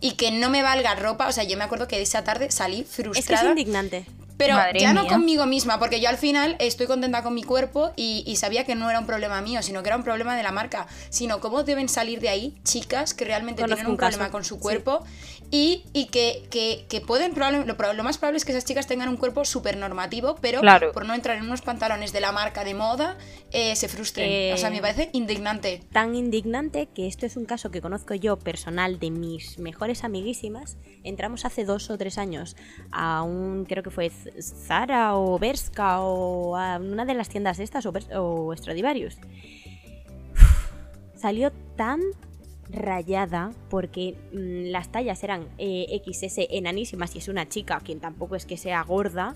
Y 0.00 0.12
que 0.12 0.30
no 0.32 0.50
me 0.50 0.62
valga 0.62 0.94
ropa, 0.96 1.28
o 1.28 1.32
sea, 1.32 1.44
yo 1.44 1.56
me 1.56 1.64
acuerdo 1.64 1.88
que 1.88 2.02
esa 2.02 2.24
tarde 2.24 2.50
salí 2.50 2.80
Es 2.80 2.88
que 2.96 3.02
es 3.02 3.04
frustrada. 3.06 3.48
indignante. 3.50 4.04
Pero 4.36 4.54
Madre 4.54 4.80
ya 4.80 4.92
no 4.92 5.06
conmigo 5.06 5.46
misma, 5.46 5.78
porque 5.78 6.00
yo 6.00 6.08
al 6.08 6.16
final 6.16 6.56
estoy 6.58 6.86
contenta 6.86 7.22
con 7.22 7.34
mi 7.34 7.42
cuerpo 7.42 7.92
y, 7.96 8.24
y 8.26 8.36
sabía 8.36 8.64
que 8.64 8.74
no 8.74 8.90
era 8.90 8.98
un 8.98 9.06
problema 9.06 9.40
mío, 9.40 9.62
sino 9.62 9.82
que 9.82 9.88
era 9.88 9.96
un 9.96 10.02
problema 10.02 10.36
de 10.36 10.42
la 10.42 10.50
marca. 10.50 10.86
Sino 11.10 11.40
cómo 11.40 11.62
deben 11.62 11.88
salir 11.88 12.20
de 12.20 12.28
ahí 12.28 12.54
chicas 12.64 13.14
que 13.14 13.24
realmente 13.24 13.62
Conozco 13.62 13.76
tienen 13.76 13.90
un, 13.92 13.96
problema 13.96 14.30
con 14.30 14.44
su 14.44 14.56
sí. 14.56 14.60
Y, 15.56 15.84
y 15.92 16.06
que, 16.06 16.42
que, 16.50 16.84
que 16.88 17.00
pueden, 17.00 17.32
lo, 17.36 17.92
lo 17.92 18.02
más 18.02 18.18
probable 18.18 18.38
es 18.38 18.44
que 18.44 18.50
esas 18.50 18.64
chicas 18.64 18.88
tengan 18.88 19.08
un 19.08 19.16
cuerpo 19.16 19.44
súper 19.44 19.76
normativo, 19.76 20.34
pero 20.40 20.60
Claro. 20.60 20.90
por 20.90 21.06
no 21.06 21.14
entrar 21.14 21.36
en 21.36 21.44
unos 21.44 21.62
pantalones 21.62 22.12
de 22.12 22.20
la 22.20 22.32
marca 22.32 22.64
de 22.64 22.74
moda, 22.74 23.16
eh, 23.52 23.76
se 23.76 23.86
frustren. 23.86 24.28
Eh, 24.28 24.52
O 24.52 24.56
sea, 24.56 24.70
me 24.70 24.80
parece 24.80 25.10
indignante. 25.12 25.80
Tan 25.92 26.16
indignante 26.16 26.88
que 26.92 27.06
esto 27.06 27.24
es 27.24 27.36
un 27.36 27.44
caso 27.44 27.70
que 27.70 27.80
conozco 27.80 28.14
yo 28.16 28.36
personal 28.36 28.98
de 28.98 29.12
mis 29.12 29.60
mejores 29.60 30.02
amiguísimas. 30.02 30.76
Entramos 31.04 31.44
hace 31.44 31.64
dos 31.64 31.88
o 31.88 31.96
tres 31.98 32.18
años 32.18 32.56
a 32.90 33.22
un, 33.22 33.64
creo 33.64 33.84
que 33.84 33.90
fue 33.90 34.10
Zara 34.10 35.14
o 35.14 35.38
Berska 35.38 36.00
o 36.00 36.56
a 36.56 36.78
una 36.78 37.04
de 37.04 37.14
las 37.14 37.28
tiendas 37.28 37.60
estas 37.60 37.86
o, 37.86 37.92
o 38.16 38.56
Stradivarius. 38.56 39.18
Salió 41.14 41.52
tan 41.76 42.00
rayada 42.70 43.52
porque 43.70 44.16
mm, 44.32 44.70
las 44.70 44.90
tallas 44.90 45.22
eran 45.22 45.48
eh, 45.58 46.02
XS 46.04 46.46
enanísimas 46.50 47.14
y 47.14 47.18
es 47.18 47.28
una 47.28 47.48
chica 47.48 47.80
quien 47.84 48.00
tampoco 48.00 48.36
es 48.36 48.46
que 48.46 48.56
sea 48.56 48.82
gorda 48.82 49.34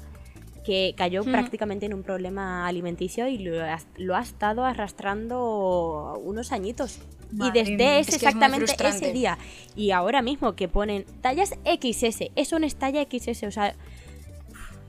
que 0.69 0.95
cayó 0.99 1.25
prácticamente 1.25 1.87
en 1.87 1.95
un 1.95 2.03
problema 2.03 2.67
alimenticio 2.67 3.27
y 3.27 3.39
lo 3.39 3.65
ha, 3.65 3.79
lo 3.97 4.15
ha 4.15 4.21
estado 4.21 4.67
arrastrando 4.67 6.21
unos 6.23 6.53
añitos. 6.53 6.99
Madre 7.31 7.61
y 7.61 7.65
desde 7.65 8.01
ese 8.01 8.11
Es 8.11 8.17
exactamente 8.17 8.75
ese 8.87 9.13
día 9.13 9.39
y 9.77 9.93
ahora 9.93 10.21
mismo 10.21 10.55
que 10.57 10.69
ponen 10.69 11.07
tallas 11.23 11.55
XS, 11.65 12.31
eso 12.37 12.59
no 12.59 12.67
es 12.67 12.77
talla 12.77 13.03
XS, 13.03 13.45
o 13.45 13.51
sea, 13.51 13.75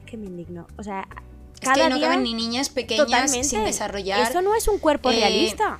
que 0.05 0.17
me 0.17 0.25
indigno. 0.25 0.67
O 0.77 0.84
sea, 0.84 1.08
Es 1.53 1.60
cada 1.62 1.75
que 1.86 1.89
no 1.91 1.96
día 1.98 2.08
caben 2.10 2.24
ni 2.24 2.34
niñas 2.34 2.69
pequeñas 2.69 3.31
sin 3.31 3.63
desarrollar. 3.63 4.29
Eso 4.29 4.41
no 4.41 4.55
es 4.55 4.67
un 4.67 4.79
cuerpo 4.79 5.12
eh, 5.12 5.15
realista. 5.15 5.79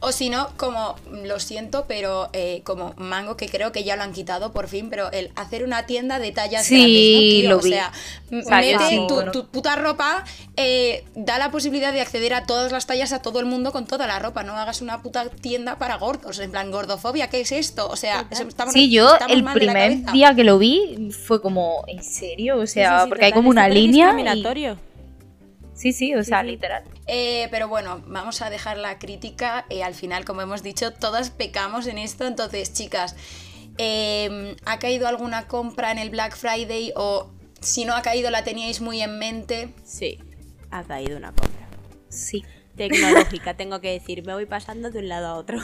O 0.00 0.12
si 0.12 0.28
no, 0.28 0.48
como, 0.58 0.94
lo 1.24 1.40
siento, 1.40 1.86
pero 1.88 2.28
eh, 2.34 2.60
como 2.64 2.92
Mango, 2.98 3.36
que 3.36 3.48
creo 3.48 3.72
que 3.72 3.82
ya 3.82 3.96
lo 3.96 4.02
han 4.02 4.12
quitado 4.12 4.52
por 4.52 4.68
fin, 4.68 4.90
pero 4.90 5.10
el 5.10 5.30
hacer 5.36 5.64
una 5.64 5.86
tienda 5.86 6.18
de 6.18 6.32
tallas 6.32 6.66
Sí, 6.66 6.76
grandes, 6.76 7.14
¿no? 7.14 7.20
Tío, 7.20 7.48
lo 7.50 7.56
o 7.56 7.60
vi. 7.62 7.70
sea, 7.70 7.92
Salió 8.46 8.72
mete 8.72 8.84
así, 8.84 8.96
tu, 9.08 9.14
bueno. 9.14 9.32
tu 9.32 9.46
puta 9.46 9.74
ropa, 9.76 10.24
eh, 10.56 11.04
da 11.14 11.38
la 11.38 11.50
posibilidad 11.50 11.92
de 11.94 12.02
acceder 12.02 12.34
a 12.34 12.44
todas 12.44 12.72
las 12.72 12.86
tallas 12.86 13.12
a 13.12 13.22
todo 13.22 13.40
el 13.40 13.46
mundo 13.46 13.72
con 13.72 13.86
toda 13.86 14.06
la 14.06 14.18
ropa, 14.18 14.42
no 14.42 14.52
hagas 14.56 14.82
una 14.82 15.00
puta 15.02 15.28
tienda 15.30 15.76
para 15.78 15.96
gordos, 15.96 16.38
en 16.40 16.50
plan, 16.50 16.70
gordofobia, 16.70 17.28
¿qué 17.30 17.40
es 17.40 17.52
esto? 17.52 17.88
O 17.88 17.96
sea, 17.96 18.26
estamos, 18.30 18.74
Sí, 18.74 18.90
yo 18.90 19.14
estamos 19.14 19.32
el 19.34 19.44
primer 19.44 20.04
día 20.12 20.34
que 20.34 20.44
lo 20.44 20.58
vi 20.58 21.10
fue 21.26 21.40
como, 21.40 21.84
¿en 21.86 22.02
serio? 22.02 22.58
O 22.58 22.66
sea, 22.66 22.98
sí, 22.98 23.04
sí, 23.04 23.08
porque 23.08 23.24
hay 23.24 23.32
como 23.32 23.48
una 23.48 23.68
línea. 23.68 24.10
y- 24.10 24.14
discriminatorio. 24.16 24.78
Sí, 25.74 25.92
sí, 25.92 26.14
o 26.14 26.22
sea, 26.24 26.40
sí. 26.42 26.46
literal. 26.48 26.82
Eh, 27.08 27.48
pero 27.50 27.68
bueno, 27.68 28.02
vamos 28.06 28.42
a 28.42 28.50
dejar 28.50 28.78
la 28.78 28.98
crítica. 28.98 29.64
eh, 29.70 29.82
al 29.84 29.94
final, 29.94 30.24
como 30.24 30.42
hemos 30.42 30.62
dicho, 30.62 30.92
todas 30.92 31.30
pecamos 31.30 31.86
en 31.86 31.98
esto. 31.98 32.26
Entonces, 32.26 32.72
chicas, 32.72 33.14
eh, 33.78 34.56
¿ha 34.64 34.78
caído 34.78 35.06
alguna 35.06 35.46
compra 35.46 35.92
en 35.92 35.98
el 35.98 36.10
Black 36.10 36.36
Friday? 36.36 36.92
O 36.96 37.30
si 37.60 37.84
no 37.84 37.94
ha 37.94 38.02
caído, 38.02 38.30
la 38.30 38.42
teníais 38.44 38.80
muy 38.80 39.00
en 39.02 39.18
mente. 39.18 39.68
Sí, 39.84 40.18
ha 40.70 40.82
caído 40.82 41.16
una 41.16 41.28
compra. 41.32 41.66
Sí. 42.08 42.44
Tecnológica, 42.76 43.54
tengo 43.56 43.80
que 43.80 43.90
decir, 43.92 44.22
me 44.26 44.34
voy 44.34 44.44
pasando 44.44 44.90
de 44.90 44.98
un 44.98 45.08
lado 45.08 45.28
a 45.28 45.34
otro. 45.36 45.58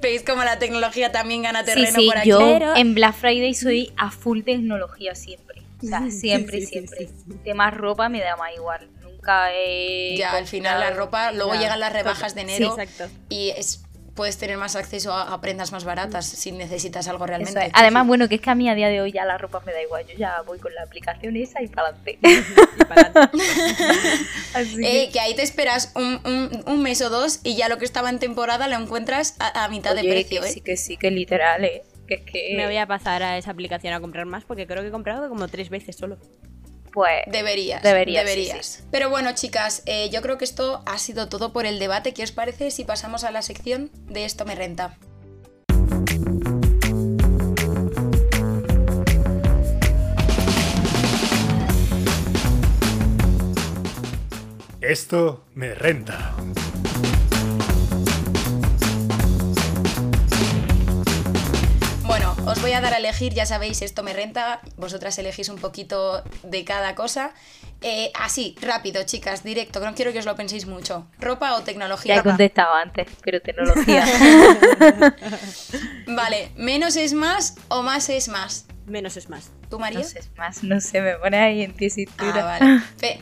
¿Veis 0.00 0.22
cómo 0.22 0.44
la 0.44 0.58
tecnología 0.58 1.12
también 1.12 1.42
gana 1.42 1.60
Sí, 1.60 1.66
terreno 1.66 1.98
sí, 1.98 2.06
por 2.06 2.18
aquí? 2.18 2.28
yo 2.28 2.38
Pero- 2.38 2.76
en 2.76 2.94
Black 2.94 3.14
Friday 3.14 3.54
soy 3.54 3.92
a 3.96 4.10
full 4.10 4.42
tecnología 4.42 5.14
siempre. 5.14 5.62
O 5.82 5.86
sea, 5.86 6.00
siempre, 6.10 6.60
sí, 6.60 6.66
sí, 6.66 6.72
siempre. 6.72 7.08
sí, 7.08 7.14
Temas 7.44 7.74
ropa 7.74 8.08
me 8.08 8.20
da 8.20 8.36
más 8.36 8.50
igual. 8.54 8.88
Nunca 9.26 9.52
he. 9.52 10.16
Ya, 10.16 10.32
al 10.32 10.46
final 10.46 10.78
la 10.80 10.90
ropa, 10.90 11.32
luego 11.32 11.54
Ya. 11.54 11.60
llegan 11.60 11.80
las 11.80 11.92
rebajas 11.92 12.34
de 12.34 12.42
enero 12.42 12.74
Sí, 12.76 12.80
exacto. 12.80 13.12
y 13.28 13.50
es, 13.50 13.82
puedes 14.14 14.38
tener 14.38 14.56
más 14.56 14.76
acceso 14.76 15.12
a, 15.12 15.34
a 15.34 15.40
prendas 15.40 15.72
más 15.72 15.84
baratas 15.84 16.24
si 16.26 16.52
necesitas 16.52 17.06
algo 17.08 17.26
realmente. 17.26 17.66
es. 17.66 17.72
Además, 17.74 18.06
bueno, 18.06 18.28
que 18.28 18.36
es 18.36 18.40
que 18.40 18.48
a 18.50 18.54
mí 18.54 18.68
a 18.70 18.74
día 18.74 18.88
de 18.88 19.00
hoy 19.00 19.12
ya 19.12 19.24
la 19.24 19.36
ropa 19.36 19.60
me 19.66 19.72
da 19.72 19.82
igual. 19.82 20.06
Yo 20.06 20.14
ya 20.16 20.42
voy 20.46 20.58
con 20.58 20.72
la 20.74 20.82
aplicación 20.84 21.36
esa 21.36 21.60
y 21.60 21.66
para 21.68 21.88
adelante. 21.88 22.18
Y 22.22 22.84
para 22.84 23.02
adelante. 23.02 23.38
Así 24.54 24.76
que- 24.76 25.02
Eh, 25.04 25.10
que 25.12 25.20
ahí 25.20 25.34
te 25.34 25.42
esperas 25.42 25.92
un, 25.96 26.20
un- 26.24 26.62
un 26.66 26.82
mes 26.82 27.02
o 27.02 27.10
dos 27.10 27.40
y 27.42 27.56
ya 27.56 27.68
lo 27.68 27.78
que 27.78 27.84
estaba 27.84 28.08
en 28.10 28.18
temporada 28.18 28.68
lo 28.68 28.76
encuentras 28.76 29.36
a, 29.40 29.64
a 29.64 29.68
mitad 29.68 29.94
de 29.94 30.04
precio, 30.04 30.40
que 30.42 30.48
¿eh? 30.48 30.52
sí, 30.52 30.60
que 30.60 30.76
sí, 30.76 30.96
que 30.96 31.10
literal, 31.10 31.64
eh. 31.64 31.82
Que 32.08 32.14
es 32.14 32.20
que. 32.22 32.54
Me 32.56 32.66
voy 32.66 32.76
a 32.76 32.86
pasar 32.86 33.22
a 33.24 33.36
esa 33.36 33.50
aplicación 33.50 33.92
a 33.92 34.00
comprar 34.00 34.24
más 34.26 34.44
porque 34.44 34.66
creo 34.68 34.80
que 34.82 34.88
he 34.88 34.92
comprado 34.92 35.28
como 35.28 35.48
tres 35.48 35.68
veces 35.70 35.96
solo. 35.96 36.16
Pues. 36.96 37.24
Deberías. 37.26 37.82
Deberías, 37.82 38.24
Deberías. 38.24 38.66
sí, 38.66 38.82
Pero 38.90 39.10
bueno, 39.10 39.34
chicas, 39.34 39.82
eh, 39.84 40.08
yo 40.08 40.22
creo 40.22 40.38
que 40.38 40.46
esto 40.46 40.82
ha 40.86 40.96
sido 40.96 41.28
todo 41.28 41.52
por 41.52 41.66
el 41.66 41.78
debate. 41.78 42.14
¿Qué 42.14 42.22
os 42.22 42.32
parece 42.32 42.70
si 42.70 42.84
pasamos 42.84 43.22
a 43.22 43.30
la 43.30 43.42
sección 43.42 43.90
de 44.06 44.24
esto 44.24 44.46
me 44.46 44.54
renta? 44.54 44.96
Esto 54.80 55.44
me 55.54 55.74
renta. 55.74 56.34
Voy 62.66 62.74
a 62.74 62.80
dar 62.80 62.94
a 62.94 62.98
elegir, 62.98 63.32
ya 63.32 63.46
sabéis, 63.46 63.80
esto 63.82 64.02
me 64.02 64.12
renta. 64.12 64.60
Vosotras 64.76 65.16
elegís 65.18 65.48
un 65.48 65.58
poquito 65.58 66.24
de 66.42 66.64
cada 66.64 66.96
cosa. 66.96 67.32
Eh, 67.80 68.10
así, 68.18 68.56
rápido, 68.60 69.04
chicas, 69.04 69.44
directo, 69.44 69.78
que 69.78 69.86
no 69.86 69.94
quiero 69.94 70.12
que 70.12 70.18
os 70.18 70.24
lo 70.24 70.34
penséis 70.34 70.66
mucho. 70.66 71.06
¿Ropa 71.20 71.54
o 71.54 71.58
Ya 71.58 71.64
tecnología? 71.64 72.16
he 72.16 72.22
contestado 72.24 72.74
antes, 72.74 73.06
pero 73.22 73.40
tecnología. 73.40 74.04
Vale, 76.08 76.50
menos 76.56 76.96
es 76.96 77.12
más 77.12 77.54
o 77.68 77.82
más 77.82 78.08
es 78.08 78.26
más. 78.28 78.66
Menos 78.86 79.16
es 79.16 79.28
más. 79.28 79.50
¿Tú, 79.70 79.78
María? 79.78 80.00
no 80.00 80.04
sé, 80.04 80.18
es 80.20 80.30
más, 80.36 80.62
no 80.64 80.80
sé, 80.80 81.00
me 81.00 81.14
pone 81.16 81.36
ahí 81.38 81.62
en 81.62 81.70
Ah, 81.70 81.74
tesitura. 81.78 82.44
vale. 82.44 82.80
Pe- 83.00 83.20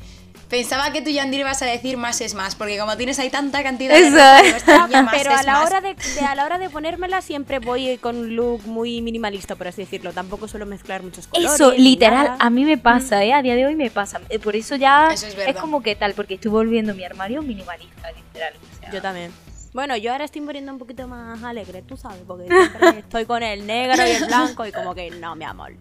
pensaba 0.49 0.93
que 0.93 1.03
tú, 1.03 1.11
Yandir, 1.11 1.41
ibas 1.41 1.61
a 1.63 1.67
decir 1.67 1.97
más 1.97 2.21
es 2.21 2.35
más, 2.35 2.55
porque 2.55 2.79
como 2.79 2.97
tienes 2.97 3.19
ahí 3.19 3.31
tanta 3.31 3.63
cantidad 3.63 3.97
Eso 3.97 4.15
de 4.17 4.23
ropa, 4.23 4.41
es. 4.41 4.67
niña 4.89 5.03
más 5.03 5.15
Pero 5.17 5.31
a 5.31 5.41
es 5.41 5.47
la, 5.47 5.53
más. 5.55 5.67
hora 5.67 5.81
de, 5.81 5.95
de- 5.95 6.21
a 6.21 6.35
la 6.35 6.45
hora 6.45 6.59
de 6.59 6.71
ponérmela 6.71 7.21
siempre 7.23 7.59
voy 7.59 7.99
con 7.99 8.17
un 8.17 8.37
look 8.37 8.67
muy 8.67 9.01
minimalista, 9.03 9.57
por 9.57 9.69
así 9.69 9.83
decirlo. 9.83 10.13
Tampoco 10.13 10.47
suelo 10.49 10.67
mezclar 10.67 11.03
muchos 11.03 11.27
colores. 11.27 11.55
Eso, 11.55 11.73
literal, 11.73 12.25
nada. 12.25 12.37
a 12.41 12.51
mí 12.51 12.65
me 12.65 12.79
pasa, 12.79 13.25
¿eh? 13.25 13.33
A 13.33 13.43
día 13.43 13.55
de 13.55 13.67
hoy 13.67 13.75
me 13.77 13.91
pasa. 13.91 14.21
Eh, 14.29 14.39
Por 14.39 14.57
eso 14.57 14.77
ya 14.77 15.09
Eso 15.13 15.27
es 15.27 15.37
verdad. 15.37 15.61
como 15.61 15.83
que 15.83 15.97
tal, 15.97 16.15
porque 16.15 16.35
estoy 16.35 16.51
volviendo 16.51 16.95
mi 16.95 17.05
armario 17.05 17.43
minimalista, 17.43 18.11
literal. 18.13 18.55
o 18.55 18.81
sea. 18.81 18.91
Yo 18.93 19.03
también. 19.03 19.33
Bueno, 19.73 19.97
yo 19.97 20.13
ahora 20.13 20.25
estoy 20.25 20.41
muriendo 20.41 20.71
un 20.73 20.79
poquito 20.79 21.09
más 21.09 21.43
alegre, 21.43 21.83
tú 21.83 21.97
sabes, 21.97 22.21
porque 22.27 22.47
siempre 22.49 22.99
estoy 23.01 23.25
con 23.27 23.43
el 23.43 23.67
negro 23.67 24.07
y 24.07 24.11
el 24.11 24.25
blanco 24.27 24.65
y 24.67 24.71
como 24.73 24.95
que 24.95 25.11
no, 25.11 25.35
mi 25.35 25.45
amor. 25.45 25.73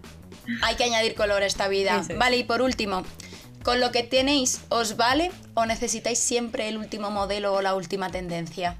Hay 0.63 0.75
que 0.75 0.83
añadir 0.85 1.13
color 1.13 1.43
a 1.43 1.45
esta 1.45 1.67
vida. 1.67 1.99
Eso 2.01 2.13
es. 2.13 2.17
Vale, 2.17 2.37
y 2.37 2.43
por 2.43 2.61
último, 2.61 3.03
¿con 3.63 3.79
lo 3.79 3.91
que 3.91 4.03
tenéis 4.03 4.61
os 4.69 4.97
vale 4.97 5.31
o 5.53 5.65
necesitáis 5.65 6.19
siempre 6.19 6.67
el 6.67 6.77
último 6.77 7.09
modelo 7.09 7.53
o 7.53 7.61
la 7.61 7.75
última 7.75 8.09
tendencia? 8.09 8.77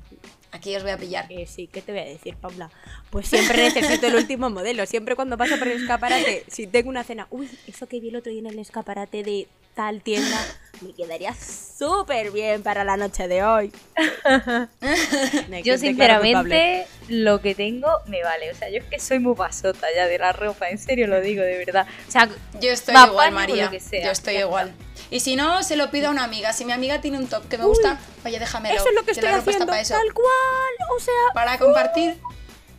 Aquí 0.52 0.76
os 0.76 0.84
voy 0.84 0.91
a 0.91 0.98
pillar. 0.98 1.28
Que 1.28 1.48
sí, 1.48 1.67
¿qué 1.67 1.82
te 1.82 1.91
voy 1.91 2.02
a 2.02 2.06
decir, 2.06 2.36
Paula? 2.36 2.69
Pues 3.10 3.28
siempre 3.28 3.63
necesito 3.63 4.06
el 4.06 4.15
último 4.15 4.52
modelo. 4.52 4.86
Siempre 4.86 5.15
cuando 5.15 5.36
paso 5.36 5.58
por 5.58 5.67
el 5.67 5.82
escaparate, 5.82 6.46
si 6.48 6.67
tengo 6.67 6.89
una 6.89 7.04
cena, 7.04 7.28
uy, 7.32 7.50
eso 7.65 7.88
que 7.88 8.00
vi 8.00 8.10
el 8.10 8.17
otro 8.17 8.32
día 8.32 8.41
en 8.41 8.48
el 8.48 8.60
escaparate 8.60 9.24
de 9.24 9.48
tal 9.74 10.04
tienda, 10.04 10.38
me 10.84 10.93
quedaría 10.93 11.34
súper 11.34 12.32
bien 12.32 12.62
para 12.63 12.84
la 12.84 12.98
noche 12.98 13.28
de 13.28 13.43
hoy. 13.43 13.72
Yo 15.63 15.78
sinceramente 15.78 16.88
lo 17.10 17.41
que 17.41 17.56
tengo 17.56 17.88
me 18.08 18.24
vale. 18.24 18.52
O 18.52 18.56
sea, 18.56 18.69
yo 18.69 18.78
es 18.78 18.86
que 18.86 19.00
soy 19.00 19.19
muy 19.19 19.36
pasota 19.36 19.88
ya 19.96 20.08
de 20.08 20.17
la 20.17 20.32
ropa, 20.34 20.69
en 20.69 20.78
serio 20.78 21.08
lo 21.08 21.19
digo, 21.22 21.43
de 21.43 21.58
verdad. 21.58 21.88
O 22.08 22.12
sea, 22.12 22.30
Yo 22.60 22.72
estoy 22.72 22.96
igual, 22.96 23.32
María. 23.32 23.65
lo 23.65 23.72
que 23.72 23.80
sea. 23.80 24.06
Yo 24.06 24.12
estoy 24.12 24.38
igual. 24.38 24.74
Y 25.10 25.19
si 25.19 25.36
no, 25.36 25.62
se 25.63 25.76
lo 25.76 25.91
pido 25.91 26.08
a 26.08 26.12
una 26.12 26.24
amiga. 26.24 26.54
Si 26.54 26.65
mi 26.65 26.72
amiga 26.72 27.02
tiene 27.02 27.17
un 27.17 27.28
top 27.28 27.48
que 27.48 27.58
me 27.58 27.65
gusta, 27.65 28.00
oye, 28.26 28.39
déjamelo. 28.39 28.76
Eso 28.76 28.89
es 28.89 28.96
lo 28.96 29.02
que 29.02 29.13
la 29.13 29.38
estoy 29.38 29.54
haciendo, 29.54 29.65
para 29.67 29.82
eso. 29.82 29.93
tal 29.93 30.13
cual, 30.13 30.89
o 30.96 31.00
sea, 31.00 31.13
Para 31.34 31.58
compartir. 31.58 32.17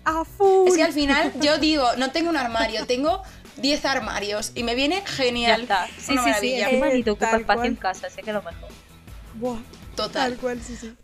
a 0.05 0.25
full. 0.25 0.69
Es 0.69 0.75
que 0.77 0.83
al 0.83 0.93
final 0.93 1.33
yo 1.41 1.59
digo, 1.59 1.87
no 1.97 2.11
tengo 2.11 2.31
un 2.31 2.37
armario, 2.37 2.87
tengo 2.87 3.23
10 3.57 3.85
armarios 3.85 4.53
y 4.55 4.63
me 4.65 4.75
viene 4.75 4.97
Ya 4.97 5.07
genial. 5.07 5.63
está. 5.63 5.87
Sí, 5.99 6.13
Una 6.13 6.23
sí, 6.23 6.25
sí. 6.25 6.31
maravilla. 6.31 6.69
Encima 6.71 6.89
ni 6.89 7.03
te 7.03 7.11
ocupa 7.11 7.27
espacio 7.31 7.45
cual. 7.55 7.67
en 7.67 7.77
casa, 7.77 8.11
sé 8.11 8.23
que 8.23 8.31
es 8.31 8.35
lo 8.35 8.43
mejor. 8.43 8.69
Buah, 9.35 9.59
Total. 9.97 10.31
tal 10.33 10.39
cual, 10.41 10.61
sí, 10.63 10.77
sí. 10.77 10.95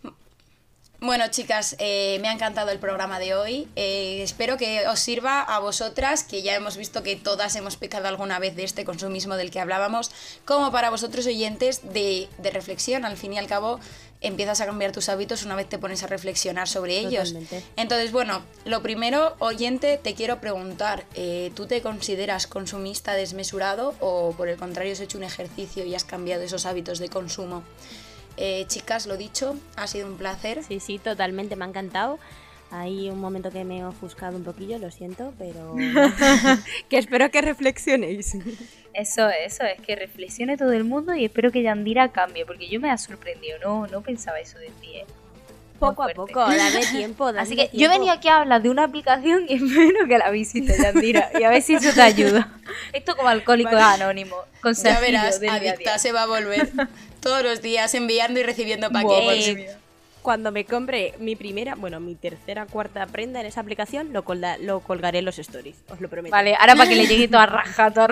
Bueno, 1.01 1.25
chicas, 1.29 1.77
eh, 1.79 2.19
me 2.21 2.29
ha 2.29 2.33
encantado 2.33 2.71
el 2.71 2.79
programa 2.79 3.19
de 3.19 3.35
hoy. 3.35 3.67
Eh, 3.75 4.21
espero 4.23 4.59
que 4.59 4.87
os 4.87 5.01
sirva 5.01 5.41
a 5.41 5.59
vosotras, 5.59 6.25
que 6.25 6.43
ya 6.43 6.55
hemos 6.55 6.77
visto 6.77 7.03
que 7.03 7.17
todas 7.17 7.57
hemos 7.57 7.77
pecado 7.77 8.07
alguna 8.07 8.39
vez 8.39 8.55
de 8.55 8.65
este 8.65 8.85
consumismo 8.85 9.37
del 9.37 9.51
que 9.51 9.61
hablábamos, 9.61 10.11
como 10.45 10.71
para 10.71 10.91
vosotros 10.91 11.27
oyentes 11.27 11.81
de, 11.95 12.29
de 12.37 12.51
reflexión. 12.51 13.07
Al 13.07 13.17
fin 13.17 13.33
y 13.33 13.39
al 13.39 13.47
cabo, 13.47 13.81
empiezas 14.21 14.61
a 14.61 14.67
cambiar 14.67 14.93
tus 14.93 15.09
hábitos 15.09 15.43
una 15.43 15.57
vez 15.57 15.71
te 15.71 15.79
pones 15.79 16.03
a 16.03 16.07
reflexionar 16.07 16.69
sobre 16.69 16.99
ellos. 16.99 17.33
Totalmente. 17.33 17.65
Entonces, 17.77 18.13
bueno, 18.13 18.43
lo 18.67 18.83
primero, 18.83 19.37
oyente, 19.39 19.97
te 19.97 20.15
quiero 20.15 20.39
preguntar, 20.39 21.07
eh, 21.15 21.51
¿tú 21.55 21.67
te 21.67 21.81
consideras 21.81 22.47
consumista 22.47 23.15
desmesurado 23.15 23.95
o 24.01 24.35
por 24.37 24.49
el 24.49 24.59
contrario 24.59 24.93
has 24.93 25.01
hecho 25.01 25.17
un 25.17 25.25
ejercicio 25.25 25.87
y 25.87 25.95
has 25.95 26.05
cambiado 26.05 26.43
esos 26.43 26.67
hábitos 26.67 26.99
de 26.99 27.09
consumo? 27.09 27.63
Eh, 28.37 28.65
chicas, 28.69 29.07
lo 29.07 29.17
dicho, 29.17 29.57
ha 29.77 29.87
sido 29.87 30.07
un 30.07 30.17
placer. 30.17 30.63
Sí, 30.63 30.81
sí, 30.81 30.99
totalmente, 30.99 31.57
me 31.57 31.65
ha 31.65 31.69
encantado. 31.69 32.19
Hay 32.73 33.11
un 33.11 33.21
momento 33.21 33.51
que 33.51 33.65
me 33.65 33.79
he 33.79 33.85
ofuscado 33.85 34.37
un 34.37 34.45
poquillo, 34.45 34.79
lo 34.79 34.93
siento, 34.93 35.35
pero 35.39 35.75
que 36.89 36.99
espero 36.99 37.31
que 37.31 37.43
reflexionéis. 37.43 38.37
Eso, 38.95 39.29
eso, 39.29 39.65
es 39.65 39.81
que 39.81 39.97
reflexione 39.97 40.57
todo 40.57 40.73
el 40.73 40.85
mundo 40.85 41.15
y 41.15 41.25
espero 41.25 41.51
que 41.51 41.63
Yandira 41.63 42.11
cambie, 42.11 42.47
porque 42.47 42.69
yo 42.69 42.81
me 42.81 42.91
ha 42.91 42.97
sorprendido, 42.97 43.59
no, 43.59 43.89
no 43.89 44.03
pensaba 44.03 44.39
eso 44.39 44.59
de 44.59 44.71
ti. 44.81 44.95
¿eh? 44.95 45.05
Poco 45.81 46.05
a 46.05 46.09
poco, 46.11 46.41
dame 46.41 46.87
tiempo. 46.93 47.27
Así 47.27 47.57
que 47.57 47.71
yo 47.73 47.87
he 47.87 47.89
venido 47.89 48.13
aquí 48.13 48.29
a 48.29 48.43
hablar 48.43 48.63
de 48.63 48.71
una 48.71 48.85
aplicación 48.85 49.47
y 49.49 49.55
espero 49.57 50.07
que 50.07 50.19
la 50.19 50.31
visites, 50.31 50.79
Yandira, 50.81 51.31
y 51.41 51.43
a 51.43 51.51
ver 51.51 51.63
si 51.63 51.75
eso 51.75 51.93
te 51.93 52.03
ayuda. 52.03 52.53
Esto 52.93 53.17
como 53.17 53.29
alcohólico 53.29 53.77
anónimo. 53.77 54.37
ya 54.63 55.01
verás, 55.01 55.41
adicta 55.43 55.99
se 55.99 56.13
va 56.13 56.23
a 56.23 56.27
volver 56.27 56.71
todos 57.21 57.43
los 57.43 57.63
días 57.63 57.95
enviando 57.95 58.41
y 58.41 58.43
recibiendo 58.43 58.91
paquetes 58.91 59.77
cuando 60.23 60.53
me 60.53 60.65
compre 60.65 61.15
mi 61.19 61.37
primera, 61.37 61.75
bueno, 61.75 62.01
mi 62.01 62.15
tercera, 62.15 62.67
cuarta 62.67 63.07
prenda 63.07 63.41
en 63.41 63.47
esa 63.47 63.61
aplicación, 63.61 64.13
lo, 64.13 64.25
lo 64.61 64.81
colgaré 64.81 65.21
en 65.21 65.25
los 65.25 65.39
stories, 65.39 65.77
os 65.89 66.01
lo 66.01 66.09
prometo. 66.09 66.33
Vale, 66.33 66.55
ahora 66.57 66.77
para 66.77 66.89
que 66.89 66.97
le 66.97 67.07
llegue 67.07 67.29
todo 67.29 67.41
a 67.41 67.47
raja, 67.47 67.93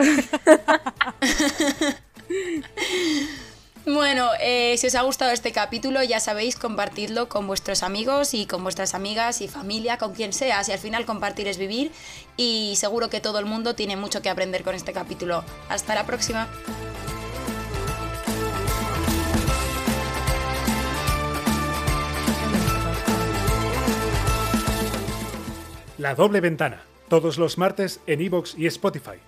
Bueno, 3.86 4.28
eh, 4.40 4.76
si 4.76 4.88
os 4.88 4.94
ha 4.96 5.02
gustado 5.02 5.30
este 5.30 5.50
capítulo, 5.50 6.02
ya 6.02 6.20
sabéis, 6.20 6.56
compartidlo 6.56 7.30
con 7.30 7.46
vuestros 7.46 7.82
amigos 7.82 8.34
y 8.34 8.44
con 8.44 8.62
vuestras 8.62 8.92
amigas 8.94 9.40
y 9.40 9.48
familia, 9.48 9.96
con 9.96 10.12
quien 10.12 10.34
sea. 10.34 10.62
Si 10.62 10.72
al 10.72 10.78
final 10.78 11.06
compartir 11.06 11.48
es 11.48 11.56
vivir 11.56 11.90
y 12.36 12.74
seguro 12.76 13.08
que 13.08 13.20
todo 13.20 13.38
el 13.38 13.46
mundo 13.46 13.74
tiene 13.74 13.96
mucho 13.96 14.20
que 14.20 14.28
aprender 14.28 14.62
con 14.62 14.74
este 14.74 14.92
capítulo. 14.92 15.42
Hasta 15.70 15.94
la 15.94 16.04
próxima. 16.04 16.48
La 25.98 26.14
doble 26.14 26.40
ventana, 26.40 26.82
todos 27.08 27.38
los 27.38 27.58
martes 27.58 28.00
en 28.06 28.20
iVoox 28.20 28.56
y 28.56 28.68
Spotify. 28.68 29.18